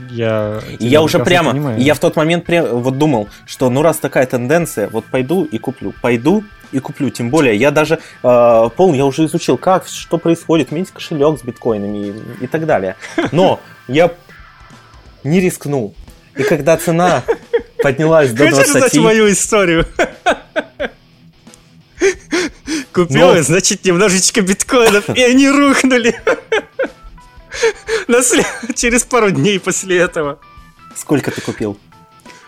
[0.09, 1.81] Я, и я уже прямо, понимаю.
[1.81, 5.91] я в тот момент вот думал, что ну раз такая тенденция, вот пойду и куплю,
[6.01, 7.09] пойду и куплю.
[7.09, 10.93] Тем более, я даже э, пол, я уже изучил, как, что происходит, у меня есть
[10.93, 12.95] кошелек с биткоинами и, и так далее.
[13.31, 14.11] Но я
[15.23, 15.95] не рискнул.
[16.35, 17.23] И когда цена
[17.81, 18.71] поднялась до 20...
[18.71, 19.85] Хочешь мою историю?
[22.93, 23.41] Купил, Но...
[23.41, 26.19] значит, немножечко биткоинов, и они рухнули.
[28.75, 30.39] Через пару дней после этого.
[30.95, 31.77] Сколько ты купил?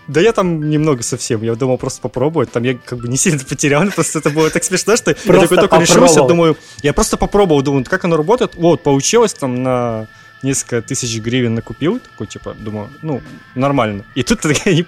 [0.07, 1.41] Да я там немного совсем.
[1.43, 2.51] Я думал просто попробовать.
[2.51, 3.89] Там я как бы не сильно потерял.
[3.95, 6.27] Просто это было так смешно, что я такой только решился.
[6.27, 7.61] Думаю, я просто попробовал.
[7.61, 8.55] Думаю, как оно работает.
[8.55, 10.07] Вот, получилось там на
[10.43, 13.21] несколько тысяч гривен накупил, такой, типа, думаю, ну,
[13.55, 14.05] нормально.
[14.13, 14.85] И тут они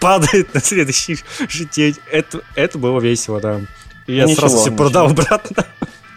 [0.00, 1.96] падают на следующий же день.
[2.10, 3.60] Это, это было весело, да.
[4.06, 4.84] И я ничего, сразу все ничего.
[4.84, 5.66] продал обратно.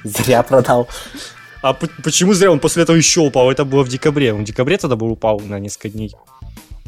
[0.03, 0.87] Зря продал.
[1.61, 3.51] А почему зря он после этого еще упал?
[3.51, 4.33] Это было в декабре.
[4.33, 6.15] Он в декабре тогда был упал на несколько дней.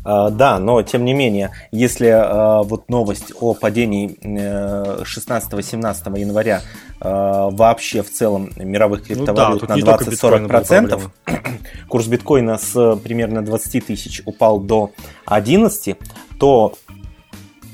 [0.04, 6.62] А, да, но тем не менее, если а, вот новость о падении 16-17 января
[7.00, 11.02] а, вообще в целом мировых криптовалют ну, да, на 20-40%,
[11.88, 14.92] курс биткоина с примерно 20 тысяч упал до
[15.26, 15.98] 11,
[16.40, 16.74] то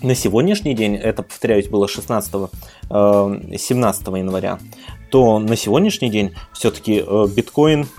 [0.03, 2.49] на сегодняшний день, это, повторяюсь, было 16-17
[4.17, 4.59] января,
[5.09, 7.96] то на сегодняшний день все-таки э, биткоин Э,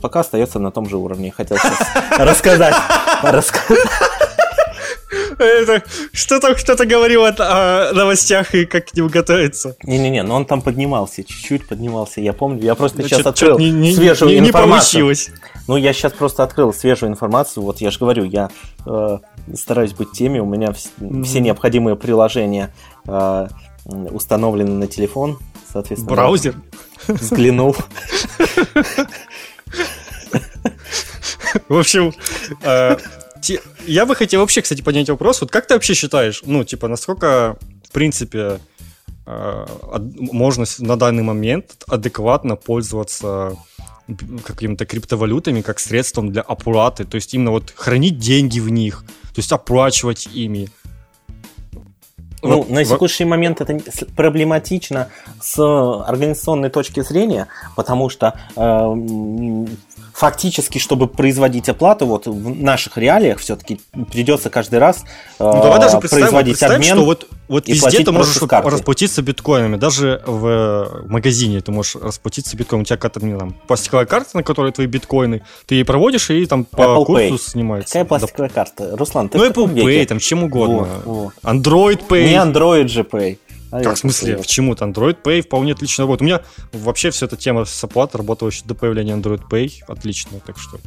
[0.00, 1.32] пока остается на том же уровне.
[1.36, 1.78] Хотел сейчас
[2.18, 2.74] рассказать.
[5.38, 9.76] Это, что там кто-то говорил о, новостях и как к ним готовиться?
[9.82, 12.20] Не-не-не, но он там поднимался, чуть-чуть поднимался.
[12.20, 15.14] Я помню, я просто сейчас открыл свежую информацию.
[15.68, 17.62] Ну, я сейчас просто открыл свежую информацию.
[17.64, 18.50] Вот я же говорю, я
[18.86, 19.18] э,
[19.54, 22.72] стараюсь быть теми, у меня вс- все необходимые приложения
[23.06, 23.48] э,
[23.84, 25.38] установлены на телефон,
[25.70, 26.12] соответственно.
[26.12, 26.54] Браузер?
[27.08, 27.76] Взглянул.
[31.68, 32.12] В общем,
[32.62, 32.96] э,
[33.86, 35.40] я бы хотел вообще, кстати, поднять вопрос.
[35.40, 37.56] Вот как ты вообще считаешь, ну, типа, насколько,
[37.88, 38.60] в принципе,
[39.26, 39.66] э,
[40.18, 43.56] можно на данный момент адекватно пользоваться
[44.44, 49.38] какими-то криптовалютами как средством для оплаты, то есть именно вот хранить деньги в них, то
[49.38, 50.68] есть оплачивать ими,
[52.42, 53.30] ну, вот, на текущий вот.
[53.30, 53.78] момент это
[54.14, 55.08] проблематично
[55.40, 59.66] с организационной точки зрения, потому что э,
[60.16, 65.04] фактически, чтобы производить оплату, вот в наших реалиях все-таки придется каждый раз
[65.38, 66.96] э, ну, давай даже производить обмен.
[66.96, 72.82] Что вот, вот везде ты можешь расплатиться биткоинами, даже в магазине ты можешь расплатиться биткоином.
[72.82, 76.64] У тебя какая-то там, пластиковая карта, на которой твои биткоины, ты ее проводишь и там
[76.64, 77.38] по Apple курсу Pay.
[77.38, 77.92] снимается.
[77.92, 78.54] Какая пластиковая да.
[78.54, 78.96] карта?
[78.96, 80.88] Руслан, ты Ну Apple Pay, там чем угодно.
[81.04, 81.32] Во, во.
[81.42, 82.24] Android Pay.
[82.24, 83.38] Не Android же Pay.
[83.80, 84.36] А как в смысле?
[84.38, 86.22] Почему-то Android Pay вполне отлично работает.
[86.22, 89.82] У меня вообще вся эта тема с оплатой работала еще до появления Android Pay.
[89.86, 90.78] Отлично, так что...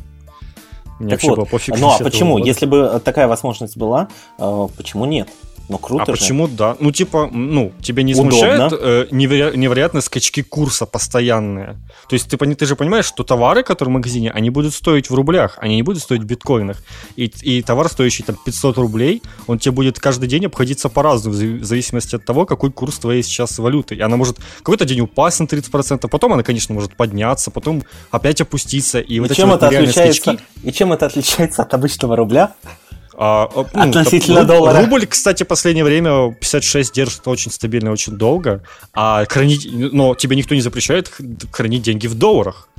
[1.00, 1.80] Мне так вообще вот, было пофиг.
[1.80, 2.34] Ну а почему?
[2.34, 2.46] Года.
[2.46, 5.30] Если бы такая возможность была, э, почему нет?
[5.70, 6.12] Ну, круто А же.
[6.14, 6.76] почему да?
[6.80, 8.32] Ну, типа, ну, тебе не Удобно.
[8.32, 11.78] смущает э, неверо- невероятные скачки курса постоянные?
[12.10, 15.14] То есть ты, ты же понимаешь, что товары, которые в магазине, они будут стоить в
[15.14, 16.78] рублях, они не будут стоить в биткоинах.
[17.16, 21.40] И, и товар, стоящий там 500 рублей, он тебе будет каждый день обходиться по-разному, в
[21.40, 23.94] зави- в зависимости от того, какой курс твоей сейчас валюты.
[23.96, 28.42] И она может какой-то день упасть на 30%, потом она, конечно, может подняться, потом опять
[28.42, 29.00] опуститься.
[29.00, 30.22] И, И вот чем это отличается?
[30.22, 32.56] скачки, И чем это отличается от обычного рубля?
[33.22, 34.80] А, а, ну, Относительно руб- доллара.
[34.82, 38.64] Рубль, кстати, последнее время 56 держит очень стабильно, очень долго.
[38.94, 41.12] А хранить, но тебе никто не запрещает
[41.52, 42.70] хранить деньги в долларах.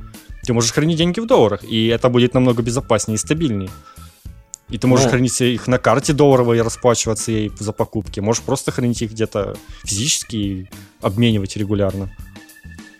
[0.43, 3.69] Ты можешь хранить деньги в долларах, и это будет намного безопаснее и стабильнее.
[4.69, 5.11] И ты можешь Ну.
[5.11, 8.19] хранить их на карте долларовой и расплачиваться ей за покупки.
[8.19, 10.69] Можешь просто хранить их где-то физически и
[11.01, 12.09] обменивать регулярно.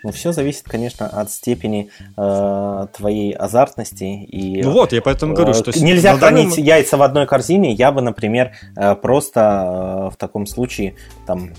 [0.04, 4.64] Ну, все зависит, конечно, от степени э, твоей азартности и...
[4.64, 5.72] Ну вот, я поэтому говорю, э, что...
[5.80, 7.72] Нельзя данный хранить яйца в одной корзине.
[7.74, 10.96] Я бы, например, э, просто э, в таком случае
[11.28, 11.52] там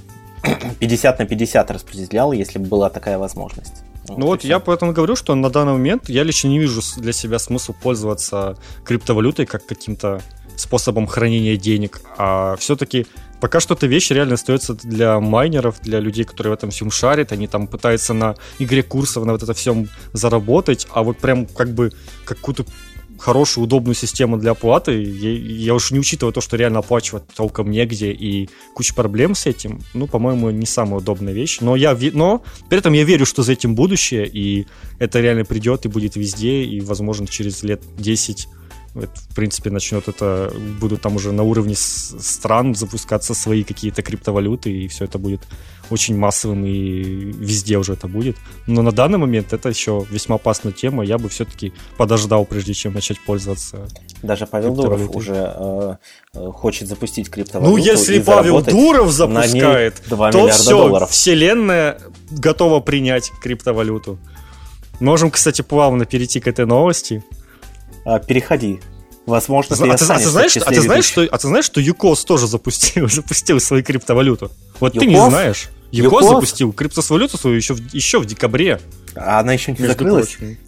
[0.81, 3.85] 50 на 50 распределял, если бы была такая возможность.
[4.09, 7.13] Ну вот и я поэтому говорю, что на данный момент я лично не вижу для
[7.13, 10.21] себя смысл пользоваться криптовалютой как каким-то
[10.57, 13.07] способом хранения денег, а все-таки
[13.41, 17.33] пока что эта вещь реально остается для майнеров, для людей, которые в этом всем шарят,
[17.33, 21.75] они там пытаются на игре курсов, на вот это всем заработать, а вот прям как
[21.75, 21.93] бы
[22.25, 22.65] какую-то
[23.23, 27.71] хорошую, удобную систему для оплаты, я, я уж не учитывая то, что реально оплачивать толком
[27.71, 31.59] негде и куча проблем с этим, ну, по-моему, не самая удобная вещь.
[31.61, 34.67] Но я, но при этом я верю, что за этим будущее, и
[34.99, 38.49] это реально придет и будет везде, и, возможно, через лет 10
[38.95, 44.71] это, в принципе, начнет это, будут там уже на уровне стран запускаться свои какие-то криптовалюты,
[44.71, 45.41] и все это будет
[45.91, 48.37] очень массовым, и везде уже это будет.
[48.67, 52.95] Но на данный момент это еще весьма опасная тема, я бы все-таки подождал, прежде чем
[52.95, 53.89] начать пользоваться.
[54.23, 55.97] Даже Павел Дуров уже э,
[56.35, 57.77] э, хочет запустить криптовалюту.
[57.77, 61.11] Ну, если Павел Дуров запускает, ней 2 то все, долларов.
[61.11, 61.99] вселенная
[62.31, 64.19] готова принять криптовалюту.
[65.01, 67.25] Можем, кстати, плавно перейти к этой новости.
[68.05, 68.81] А, переходи.
[69.27, 71.65] Возможно, ты а, ты, а ты останешься знаешь, а ты знаешь, что, а ты знаешь,
[71.65, 74.51] что ЮКОС тоже запустил, запустил свою криптовалюту?
[74.81, 75.29] Вот ты не ЮКОС?
[75.29, 75.69] знаешь.
[75.93, 76.29] ЮКОС, ЮКОС?
[76.31, 78.81] запустил криптовалюту свою еще в, еще в декабре.
[79.15, 80.31] А она еще не закрылась?
[80.37, 80.59] прочим.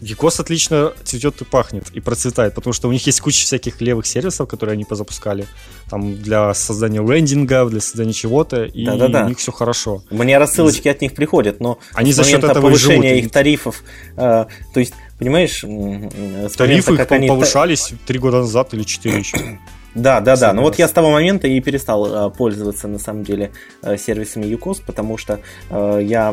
[0.00, 4.06] ЮКОС отлично цветет и пахнет, и процветает, потому что у них есть куча всяких левых
[4.06, 5.46] сервисов, которые они позапускали.
[5.90, 9.26] Там для создания лендингов, для создания чего-то, и Да-да-да.
[9.26, 10.02] у них все хорошо.
[10.08, 13.24] Мне рассылочки от них приходят, но Они с за счет этого и повышения живут.
[13.26, 13.82] их тарифов,
[14.16, 17.28] э, то есть, понимаешь, с Тарифы момента, как они...
[17.28, 19.36] повышались три года назад или четыре еще.
[19.92, 20.36] Да, да, да.
[20.36, 23.50] Самый Ну вот я с того момента и перестал э, пользоваться на самом деле
[23.82, 26.32] э, сервисами ЮКОС, потому что э, я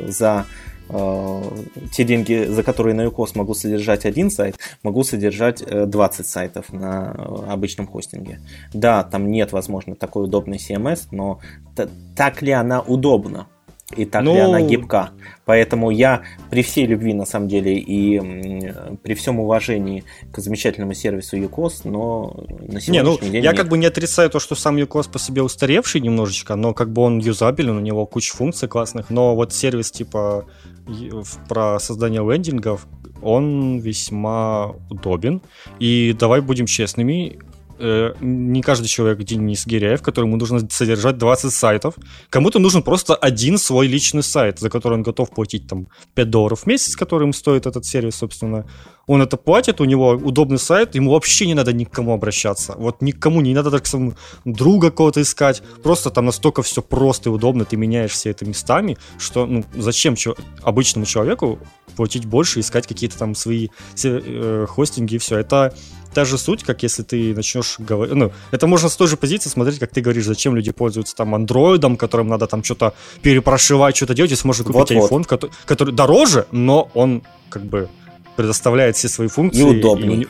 [0.00, 0.46] за
[0.88, 1.42] э,
[1.92, 6.72] те деньги, за которые на ЮКОС могу содержать один сайт, могу содержать э, 20 сайтов
[6.72, 7.10] на
[7.46, 8.40] обычном хостинге.
[8.72, 11.40] Да, там нет, возможно, такой удобной CMS, но
[11.76, 13.48] т- так ли она удобна?
[13.96, 15.10] И так ли Ну, она гибка?
[15.46, 18.20] Поэтому я при всей любви, на самом деле, и
[19.02, 23.56] при всем уважении к замечательному сервису ЮКОС, но на сегодняшний Не, ну день я нет.
[23.56, 27.00] как бы не отрицаю то, что сам ЮКОС по себе устаревший немножечко, но как бы
[27.02, 30.44] он юзабелен, у него куча функций классных, но вот сервис типа
[31.48, 32.86] про создание лендингов,
[33.22, 35.42] он весьма удобен.
[35.80, 37.38] И давай будем честными,
[37.78, 41.94] э, не каждый человек Денис Гиряев, которому нужно содержать 20 сайтов.
[42.30, 46.60] Кому-то нужен просто один свой личный сайт, за который он готов платить там 5 долларов
[46.60, 48.64] в месяц, которым стоит этот сервис, собственно.
[49.06, 52.74] Он это платит, у него удобный сайт, ему вообще не надо ни к кому обращаться.
[52.76, 54.12] Вот никому не надо так своему
[54.44, 55.62] друга кого-то искать.
[55.82, 60.14] Просто там настолько все просто и удобно, ты меняешь все это местами, что ну, зачем
[60.14, 61.58] чё- обычному человеку
[61.96, 63.68] платить больше, искать какие-то там свои
[64.04, 65.38] э, хостинги и все.
[65.38, 65.74] Это
[66.18, 68.12] та же суть, как если ты начнешь говорить...
[68.12, 71.32] Ну, это можно с той же позиции смотреть, как ты говоришь, зачем люди пользуются там
[71.32, 72.92] андроидом, которым надо там что-то
[73.22, 75.12] перепрошивать, что-то делать, если можно купить Вот-вот.
[75.12, 77.88] iPhone, который, который дороже, но он как бы
[78.34, 79.60] предоставляет все свои функции.
[79.60, 80.26] И не-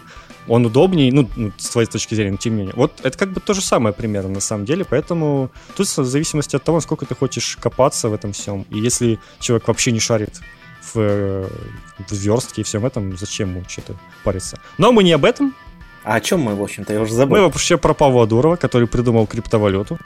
[0.46, 2.74] он удобнее, ну, ну, с твоей точки зрения, но тем не менее.
[2.76, 6.54] Вот это как бы то же самое примерно на самом деле, поэтому тут в зависимости
[6.56, 8.66] от того, насколько ты хочешь копаться в этом всем.
[8.68, 10.40] И если человек вообще не шарит
[10.94, 11.48] в, э,
[12.08, 14.58] в верстке и всем этом, зачем ему что-то париться?
[14.78, 15.54] Но мы не об этом,
[16.08, 17.36] А о чем мы, в общем-то, я уже забыл.
[17.36, 19.98] мы вообще про Павла Дурова, который придумал криптовалюту.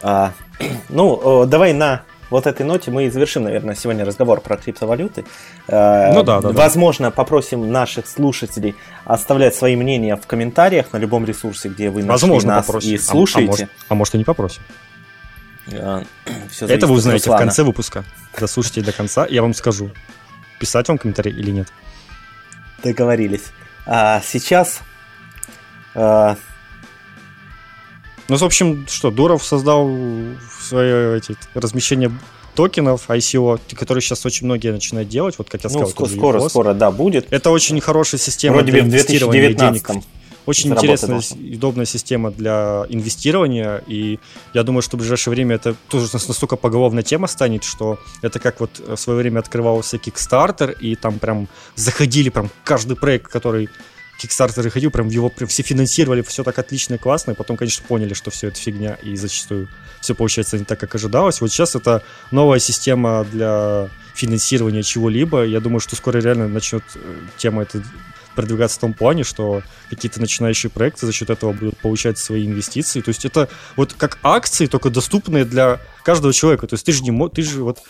[0.00, 0.34] А,
[0.88, 5.24] ну, давай на вот этой ноте мы и завершим, наверное, сегодня разговор про криптовалюты.
[5.66, 6.54] Э, Ну да, да, да.
[6.54, 12.10] Возможно, попросим наших слушателей оставлять свои мнения в комментариях на любом ресурсе, где вы нашли
[12.28, 12.90] Возможно, нас попросим.
[12.92, 13.48] и А- А, слушаете.
[13.50, 14.62] может, а может и не попросим.
[15.72, 16.04] Э,
[16.52, 18.04] всё Это вы узнаете в конце выпуска.
[18.38, 19.90] Дослушайте до конца, я вам скажу,
[20.60, 21.66] писать вам комментарий или нет.
[22.84, 23.46] Договорились.
[23.86, 24.82] А сейчас...
[25.94, 26.34] э,
[28.28, 29.90] Ну, в общем, что, Дуров создал
[30.60, 32.10] свое эти, размещение
[32.54, 35.88] токенов ICO, которые сейчас очень многие начинают делать, вот как я ну, сказал.
[35.88, 37.32] Ну, скоро, скоро, скоро, да, будет.
[37.32, 39.88] Это очень хорошая система Вроде для инвестирования денег.
[40.44, 44.18] Очень интересная и удобная система для инвестирования, и
[44.54, 48.58] я думаю, что в ближайшее время это тоже настолько поголовная тема станет, что это как
[48.58, 53.68] вот в свое время открывался Kickstarter, и там прям заходили прям каждый проект, который
[54.20, 57.84] Kickstarter ходил, прям его прям все финансировали, все так отлично и классно, и потом, конечно,
[57.86, 59.68] поняли, что все это фигня, и зачастую
[60.00, 61.40] все получается не так, как ожидалось.
[61.40, 65.44] Вот сейчас это новая система для финансирования чего-либо.
[65.44, 67.82] Я думаю, что скоро реально начнет э, тема эта
[68.34, 73.00] продвигаться в том плане, что какие-то начинающие проекты за счет этого будут получать свои инвестиции.
[73.00, 76.66] То есть это вот как акции, только доступные для каждого человека.
[76.66, 77.80] То есть ты же не ты же вот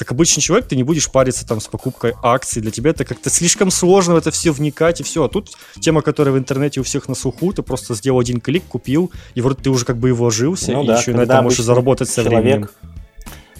[0.00, 2.62] как обычный человек, ты не будешь париться там с покупкой акций.
[2.62, 5.24] Для тебя это как-то слишком сложно в это все вникать и все.
[5.24, 8.64] А тут тема, которая в интернете у всех на слуху, ты просто сделал один клик,
[8.64, 11.44] купил, и вроде ты уже как бы и вложился, ну, и да, еще на этом
[11.44, 12.42] можешь заработать со человек...
[12.42, 12.70] временем.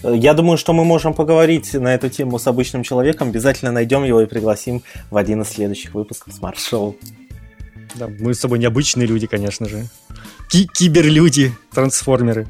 [0.02, 3.28] Э, я думаю, что мы можем поговорить на эту тему с обычным человеком.
[3.28, 6.96] Обязательно найдем его и пригласим в один из следующих выпусков Smart Show.
[7.96, 9.88] Да, мы с тобой необычные люди, конечно же.
[10.48, 12.46] Ки киберлюди, трансформеры.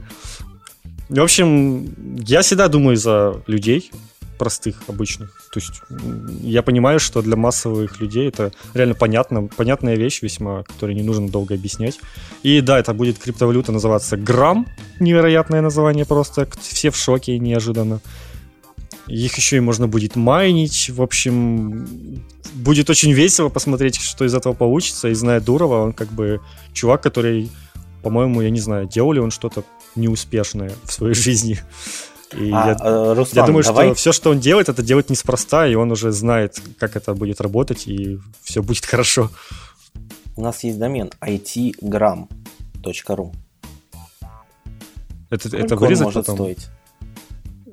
[1.11, 1.93] В общем,
[2.25, 3.91] я всегда думаю за людей,
[4.39, 5.51] простых, обычных.
[5.53, 5.83] То есть
[6.41, 11.29] я понимаю, что для массовых людей это реально понятно, понятная вещь весьма, которую не нужно
[11.29, 11.99] долго объяснять.
[12.45, 14.69] И да, это будет криптовалюта называться Грамм,
[15.01, 18.01] невероятное название просто, все в шоке неожиданно.
[19.09, 20.91] Их еще и можно будет майнить.
[20.91, 22.23] В общем,
[22.55, 25.09] будет очень весело посмотреть, что из этого получится.
[25.09, 26.41] И зная Дурова, он как бы
[26.73, 27.51] чувак, который,
[28.05, 29.65] по-моему, я не знаю, делал ли он что-то
[29.97, 31.59] неуспешное в своей жизни.
[32.33, 33.87] И а, я, э, Руслан, я думаю, давай...
[33.87, 37.41] что все, что он делает, это делает неспроста, и он уже знает, как это будет
[37.41, 39.31] работать, и все будет хорошо.
[40.37, 43.35] У нас есть домен itgram.ru.
[45.29, 46.37] Это, это вырезать может потом?
[46.37, 46.69] стоить?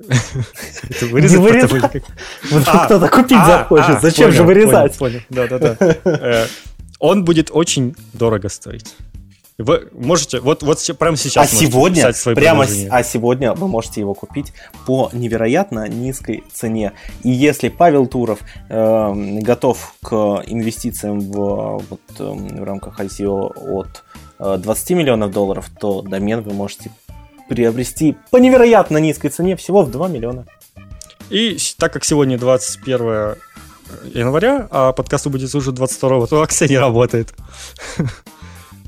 [0.88, 2.02] Это вырезать?
[2.66, 4.96] А, кто-то купить а, захочет, а, зачем же вырезать?
[4.96, 5.76] Понял, да-да-да.
[6.04, 6.46] Э,
[6.98, 8.94] он будет очень дорого стоить.
[9.58, 14.14] Вы можете, вот, вот прямо сейчас а сегодня, свои прямо, а сегодня вы можете его
[14.14, 14.52] купить
[14.86, 16.92] по невероятно низкой цене.
[17.24, 18.38] И если Павел Туров
[18.68, 20.14] э, готов к
[20.46, 24.04] инвестициям в, вот, э, в рамках ICO от
[24.38, 26.92] э, 20 миллионов долларов, то домен вы можете
[27.48, 30.46] приобрести по невероятно низкой цене всего в 2 миллиона.
[31.30, 33.34] И так как сегодня 21
[34.14, 37.34] января, а подкаст будет уже 22, то акция не работает.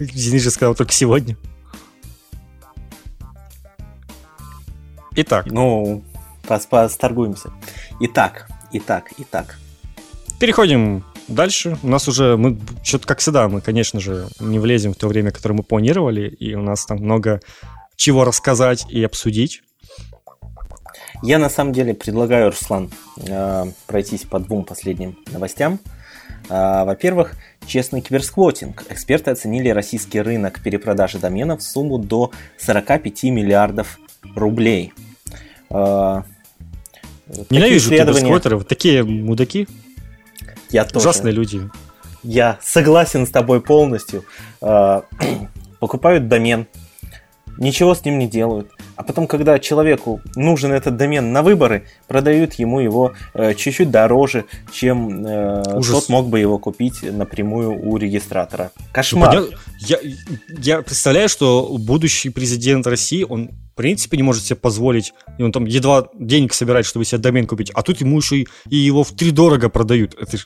[0.00, 1.36] Денис же сказал только сегодня.
[5.14, 5.46] Итак.
[5.46, 6.02] Ну,
[6.46, 7.50] посторгуемся.
[8.00, 9.58] Итак, итак, итак.
[10.38, 11.76] Переходим дальше.
[11.82, 15.30] У нас уже, мы, что-то как всегда, мы, конечно же, не влезем в то время,
[15.32, 17.40] которое мы планировали, и у нас там много
[17.96, 19.62] чего рассказать и обсудить.
[21.22, 25.78] Я на самом деле предлагаю, Руслан, э, пройтись по двум последним новостям.
[26.50, 27.34] А, во-первых,
[27.64, 28.84] честный киберсквотинг.
[28.90, 34.00] Эксперты оценили российский рынок перепродажи доменов в сумму до 45 миллиардов
[34.34, 34.92] рублей.
[35.70, 36.24] А,
[37.50, 38.64] Ненавижу киберсквотеров.
[38.64, 39.68] Такие мудаки.
[40.70, 41.08] Я тоже.
[41.08, 41.70] Ужасные люди.
[42.24, 44.24] Я согласен с тобой полностью.
[44.60, 45.04] А,
[45.78, 46.66] покупают домен,
[47.58, 48.72] ничего с ним не делают.
[49.00, 54.44] А потом, когда человеку нужен этот домен на выборы, продают ему его э, чуть-чуть дороже,
[54.74, 58.72] чем э, тот мог бы его купить напрямую у регистратора.
[58.92, 59.34] Кошмар.
[59.34, 59.48] Ну,
[59.78, 59.96] я,
[60.58, 65.64] я представляю, что будущий президент России, он принципе не может себе позволить, и он там
[65.64, 69.12] едва денег собирает, чтобы себе домен купить, а тут ему еще и, и его в
[69.12, 70.14] три дорого продают.
[70.20, 70.36] Это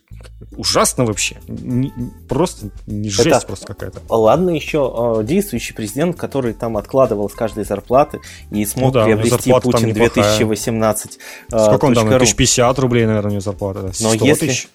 [0.56, 1.38] ужасно вообще.
[1.48, 1.92] Не,
[2.28, 4.02] просто не жесть Это, просто какая-то.
[4.08, 9.04] Ладно еще э, действующий президент, который там откладывал с каждой зарплаты и смог ну да,
[9.04, 11.18] приобрести Путин 2018.
[11.52, 12.06] Э, Сколько он там?
[12.06, 13.90] 1050 рублей, наверное, у него зарплата.
[14.00, 14.68] Но если, тысяч?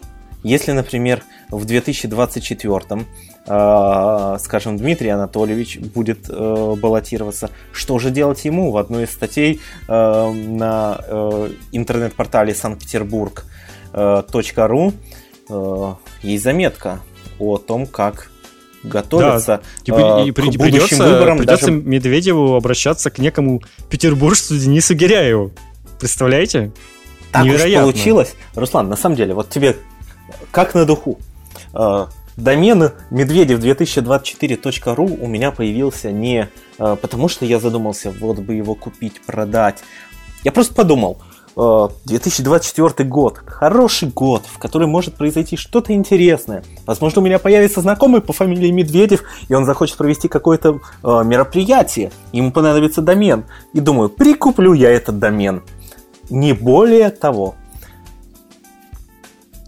[0.43, 3.05] если, например, в 2024
[3.51, 8.71] Э, скажем, Дмитрий Анатольевич будет э, баллотироваться, что же делать ему?
[8.71, 11.01] В одной из статей э, на
[11.71, 14.93] интернет-портале Санкт-Петербург.ру
[16.21, 16.99] есть заметка
[17.39, 18.29] о том, как
[18.83, 20.21] готовиться да.
[20.21, 21.39] э, и, к придется, выборам.
[21.39, 21.77] Придется даже...
[21.77, 25.51] Медведеву обращаться к некому петербуржцу Денису Гиряеву.
[25.99, 26.71] Представляете?
[27.31, 27.87] Так Невероятно.
[27.87, 28.35] уж получилось.
[28.55, 29.77] Руслан, на самом деле, вот тебе
[30.51, 31.19] как на духу
[32.39, 36.49] домен медведев2024.ру у меня появился не
[36.79, 39.83] э, потому, что я задумался, вот бы его купить, продать.
[40.43, 41.21] Я просто подумал,
[41.59, 43.41] 2024 э, год.
[43.45, 46.63] Хороший год, в который может произойти что-то интересное.
[46.85, 52.11] Возможно, у меня появится знакомый по фамилии Медведев, и он захочет провести какое-то э, мероприятие.
[52.31, 53.43] Ему понадобится домен.
[53.73, 55.63] И думаю, прикуплю я этот домен.
[56.29, 57.55] Не более того.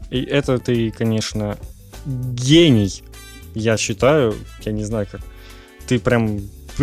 [0.09, 1.57] И это ты, конечно,
[2.05, 3.03] гений,
[3.53, 4.35] я считаю.
[4.61, 5.21] Я не знаю, как.
[5.87, 6.39] Ты прям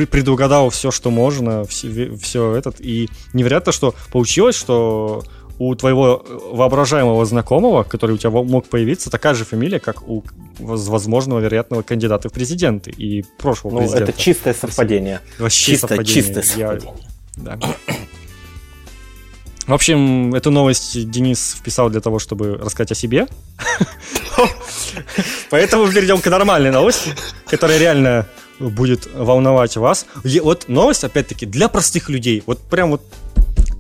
[0.07, 2.80] предугадал все, что можно, все, все этот.
[2.80, 5.22] И невероятно, что получилось, что
[5.59, 10.24] у твоего воображаемого знакомого, который у тебя мог появиться, такая же фамилия, как у
[10.59, 14.12] возможного вероятного кандидата в президенты и прошлого ну, президента.
[14.12, 15.20] Это чистое совпадение.
[15.38, 16.22] Вообще Чисто, совпадение.
[16.22, 16.94] Чистое совпадение.
[17.36, 17.59] Я...
[17.59, 17.59] Да.
[19.66, 23.26] В общем, эту новость Денис вписал для того, чтобы рассказать о себе.
[25.51, 27.11] Поэтому перейдем к нормальной новости,
[27.46, 28.26] которая реально
[28.59, 30.06] будет волновать вас.
[30.42, 32.42] Вот новость, опять-таки, для простых людей.
[32.46, 33.02] Вот прям вот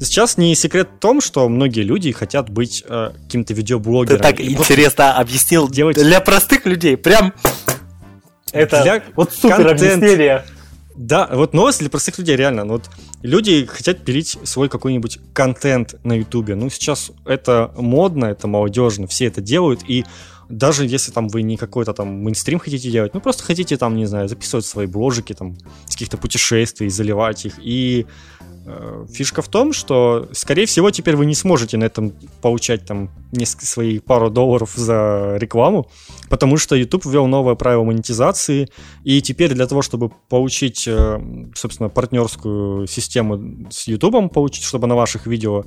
[0.00, 4.18] Сейчас не секрет в том, что многие люди хотят быть э, каким-то видеоблогером.
[4.18, 5.96] Ты так интересно объяснил делать...
[5.96, 6.96] для простых людей.
[6.96, 7.34] Прям
[8.52, 9.82] это для вот супер контент.
[9.82, 10.44] объяснение.
[10.94, 12.64] Да, вот новость для простых людей, реально.
[12.64, 12.90] Ну, вот
[13.22, 16.54] люди хотят пилить свой какой-нибудь контент на Ютубе.
[16.54, 20.04] Ну, сейчас это модно, это молодежно, все это делают, и
[20.48, 24.06] даже если там вы не какой-то там мейнстрим хотите делать, ну просто хотите там, не
[24.06, 27.54] знаю, записывать свои бложики там с каких-то путешествий, заливать их.
[27.58, 28.06] И
[29.10, 33.66] фишка в том, что, скорее всего, теперь вы не сможете на этом получать там несколько
[33.66, 35.88] свои пару долларов за рекламу,
[36.28, 38.68] потому что YouTube ввел новое правило монетизации,
[39.04, 41.20] и теперь для того, чтобы получить, э,
[41.54, 45.64] собственно, партнерскую систему с YouTube, получить, чтобы на ваших видео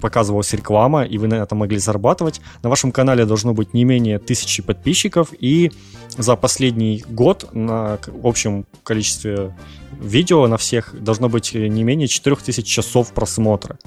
[0.00, 4.18] показывалась реклама, и вы на этом могли зарабатывать, на вашем канале должно быть не менее
[4.18, 5.70] тысячи подписчиков, и
[6.16, 9.54] за последний год на общем количестве
[10.00, 13.78] видео на всех должно быть не менее 4000 часов просмотра.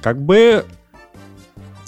[0.00, 0.64] Как бы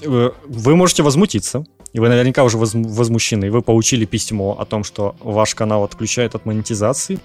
[0.03, 5.16] э, вы можете возмутиться, и вы наверняка уже возмущены, вы получили письмо о том, что
[5.20, 7.18] ваш канал отключает от монетизации,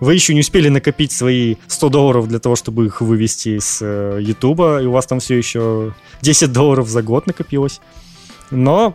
[0.00, 4.18] вы еще не успели накопить свои 100 долларов для того, чтобы их вывести с э,
[4.20, 7.80] Ютуба, и у вас там все еще 10 долларов за год накопилось.
[8.50, 8.94] Но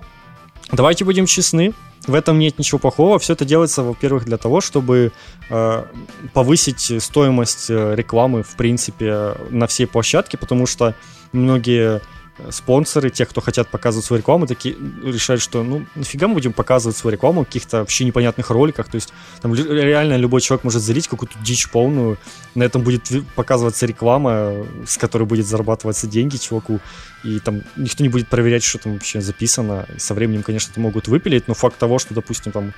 [0.72, 1.74] давайте будем честны,
[2.10, 3.20] в этом нет ничего плохого.
[3.20, 5.12] Все это делается, во-первых, для того, чтобы
[5.50, 5.86] э,
[6.34, 10.96] повысить стоимость э, рекламы, в принципе, на всей площадке, потому что
[11.32, 12.02] многие
[12.50, 16.98] спонсоры, те, кто хотят показывать свою рекламу, такие решают, что ну нафига мы будем показывать
[16.98, 18.88] свою рекламу в каких-то вообще непонятных роликах.
[18.88, 22.18] То есть там реально любой человек может залить какую-то дичь полную,
[22.56, 26.80] на этом будет показываться реклама, с которой будет зарабатываться деньги чуваку,
[27.24, 29.86] и там никто не будет проверять, что там вообще записано.
[29.98, 32.74] Со временем, конечно, это могут выпилить, но факт того, что, допустим, там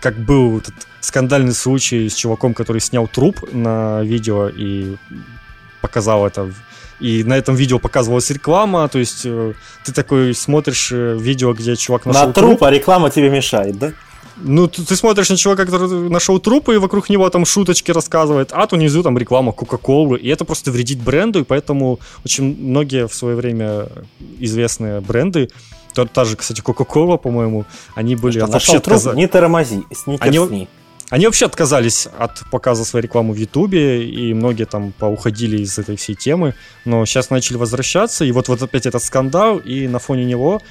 [0.00, 4.96] как был этот скандальный случай с чуваком, который снял труп на видео и
[5.80, 6.52] показал это
[7.00, 9.52] и на этом видео показывалась реклама, то есть э,
[9.84, 13.78] ты такой смотришь э, видео, где чувак нашел На труп, труп, а реклама тебе мешает,
[13.78, 13.92] да?
[14.38, 18.50] Ну, ты, ты смотришь на чувака, который нашел труп, и вокруг него там шуточки рассказывает,
[18.52, 23.08] а то внизу там реклама Кока-Колы, и это просто вредит бренду, и поэтому очень многие
[23.08, 23.88] в свое время
[24.38, 25.48] известные бренды,
[25.94, 28.38] та, та же, кстати, Кока-Кола, по-моему, они были...
[28.38, 29.16] Что, вообще труп, отказали...
[29.16, 30.38] не тормози, сникерсни.
[30.38, 30.68] Они,
[31.08, 35.96] они вообще отказались от показа своей рекламы в Ютубе, и многие там поуходили из этой
[35.96, 36.54] всей темы,
[36.84, 40.62] но сейчас начали возвращаться, и вот, вот опять этот скандал, и на фоне него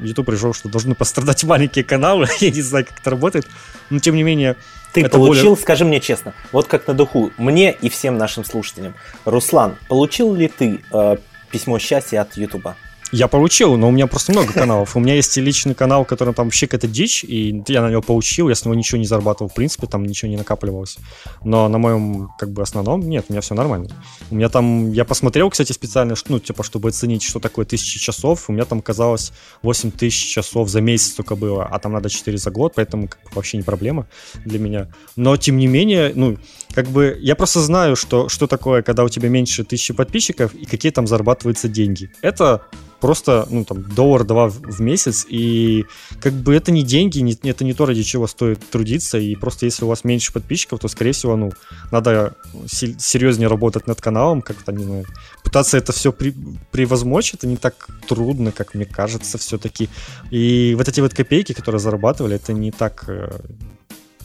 [0.00, 3.46] YouTube э, решил, что должны пострадать маленькие каналы, я не знаю, как это работает,
[3.90, 4.56] но тем не менее...
[4.92, 5.56] Ты получил, более...
[5.56, 8.94] скажи мне честно, вот как на духу, мне и всем нашим слушателям,
[9.24, 11.16] Руслан, получил ли ты э,
[11.50, 12.76] письмо счастья от Ютуба?
[13.14, 14.96] Я получил, но у меня просто много каналов.
[14.96, 18.48] У меня есть личный канал, который там вообще какая-то дичь, и я на него получил,
[18.48, 20.98] я с него ничего не зарабатывал, в принципе, там ничего не накапливалось.
[21.44, 23.88] Но на моем, как бы, основном, нет, у меня все нормально.
[24.32, 28.50] У меня там, я посмотрел, кстати, специально, ну, типа, чтобы оценить, что такое тысячи часов,
[28.50, 29.30] у меня там казалось
[29.62, 33.22] 8 тысяч часов за месяц только было, а там надо 4 за год, поэтому как
[33.22, 34.08] бы, вообще не проблема
[34.44, 34.88] для меня.
[35.14, 36.36] Но, тем не менее, ну,
[36.74, 40.66] как бы, я просто знаю, что, что такое, когда у тебя меньше тысячи подписчиков и
[40.66, 42.10] какие там зарабатываются деньги.
[42.20, 42.66] Это
[43.00, 45.84] просто, ну, там, доллар-два в месяц, и
[46.20, 49.66] как бы это не деньги, не, это не то, ради чего стоит трудиться, и просто
[49.66, 51.52] если у вас меньше подписчиков, то, скорее всего, ну,
[51.92, 52.34] надо
[52.66, 55.04] серьезнее работать над каналом, как-то, не знаю,
[55.44, 56.34] пытаться это все при,
[56.72, 59.88] превозмочь, это не так трудно, как мне кажется, все-таки.
[60.30, 63.30] И вот эти вот копейки, которые зарабатывали, это не так э,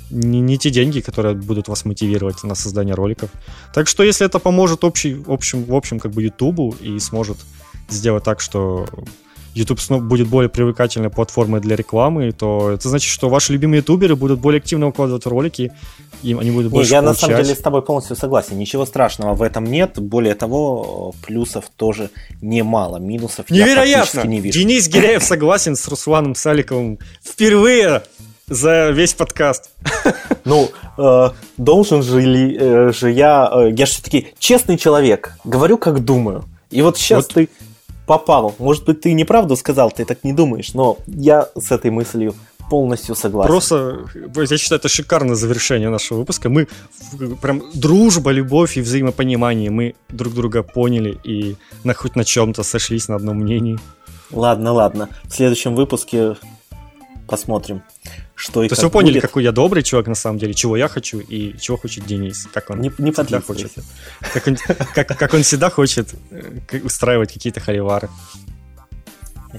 [0.09, 3.29] не, не те деньги, которые будут вас мотивировать на создание роликов.
[3.73, 7.37] Так что если это поможет общий, общем, в общем, как бы Ютубу и сможет
[7.89, 8.87] сделать так, что
[9.55, 14.15] YouTube снова будет более привлекательной платформой для рекламы, то это значит, что ваши любимые ютуберы
[14.15, 15.71] будут более активно выкладывать ролики,
[16.21, 17.21] и они будут больше Не, я получать.
[17.23, 18.57] на самом деле с тобой полностью согласен.
[18.57, 19.99] Ничего страшного в этом нет.
[19.99, 22.09] Более того, плюсов тоже
[22.41, 22.97] немало.
[22.97, 24.03] Минусов я Невероятно!
[24.03, 24.59] практически не вижу.
[24.59, 28.03] Денис Гиряев согласен с Русланом Саликовым впервые
[28.49, 29.69] за весь подкаст.
[30.45, 33.49] Ну, э, должен же ли э, же я...
[33.53, 35.33] э, я же все-таки честный человек.
[35.43, 36.45] Говорю, как думаю.
[36.71, 37.33] И вот сейчас Вот.
[37.35, 37.49] ты
[38.07, 38.55] попал.
[38.57, 42.33] Может быть, ты неправду сказал, ты так не думаешь, но я с этой мыслью
[42.69, 43.49] полностью согласен.
[43.49, 43.99] Просто,
[44.49, 46.49] я считаю, это шикарное завершение нашего выпуска.
[46.49, 46.67] Мы
[47.11, 49.69] в- прям дружба, любовь и взаимопонимание.
[49.69, 53.77] Мы друг друга поняли и на хоть на чем-то сошлись на одном мнении.
[54.31, 55.09] Ладно, ладно.
[55.25, 56.37] В следующем выпуске
[57.27, 57.83] посмотрим,
[58.39, 59.23] что и То есть вы поняли, будет.
[59.23, 62.47] какой я добрый человек на самом деле, чего я хочу и чего хочет Денис.
[62.53, 63.71] Как он Не, не всегда хочет.
[64.33, 64.57] Как он,
[64.95, 68.09] как, как он всегда хочет э, устраивать какие-то холивары.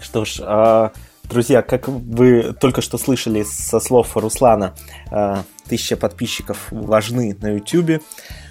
[0.00, 0.92] Что ж, а,
[1.24, 4.74] друзья, как вы только что слышали со слов Руслана,
[5.10, 8.02] а, тысяча подписчиков важны на YouTube,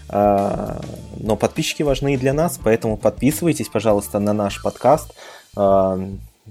[0.10, 0.80] а,
[1.18, 5.12] но подписчики важны и для нас, поэтому подписывайтесь, пожалуйста, на наш подкаст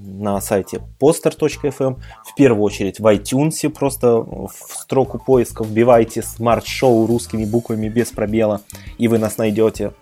[0.05, 7.45] на сайте poster.fm, в первую очередь в iTunes, просто в строку поиска вбивайте Show русскими
[7.45, 8.63] буквами без пробела,
[8.99, 9.93] и вы нас найдете.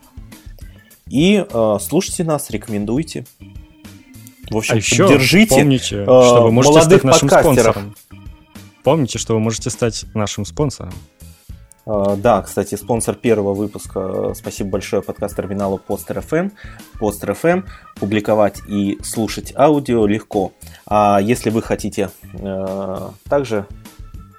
[1.08, 3.24] И а, слушайте нас, рекомендуйте.
[4.50, 5.54] В общем, А еще держите.
[5.56, 7.76] помните, э, что вы можете молодых стать нашим подкастеров.
[7.76, 7.96] спонсором.
[8.84, 10.92] Помните, что вы можете стать нашим спонсором.
[11.86, 16.50] А, Да, кстати, спонсор первого выпуска, э, спасибо большое подкаст-терминалу Poster FM.
[17.00, 17.64] Poster FM
[17.94, 20.52] публиковать и слушать аудио легко.
[20.86, 23.66] А если вы хотите э, также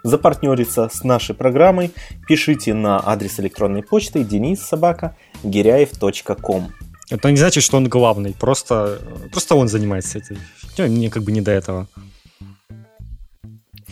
[0.03, 1.91] запартнериться с нашей программой,
[2.27, 4.23] пишите на адрес электронной почты
[5.43, 6.73] гиряев.ком.
[7.09, 8.99] Это не значит, что он главный, просто,
[9.31, 11.87] просто он занимается фигней, мне как бы не до этого.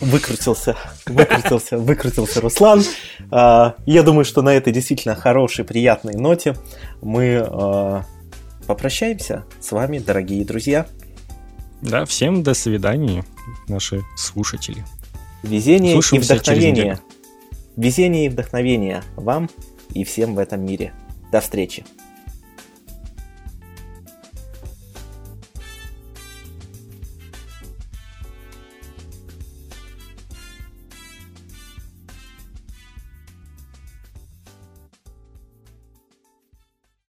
[0.01, 0.75] Выкрутился,
[1.05, 2.83] выкрутился, выкрутился Руслан.
[3.31, 6.55] А, Я думаю, что на этой действительно хорошей, приятной ноте
[7.01, 8.03] мы а,
[8.67, 10.85] попрощаемся с вами, дорогие друзья.
[11.81, 13.23] Да, всем до свидания,
[13.67, 14.83] наши слушатели.
[15.43, 16.99] Везение и Услышимся через вдохновение.
[17.77, 19.49] Везение и вдохновение вам
[19.93, 20.93] и всем в этом мире.
[21.31, 21.85] До встречи.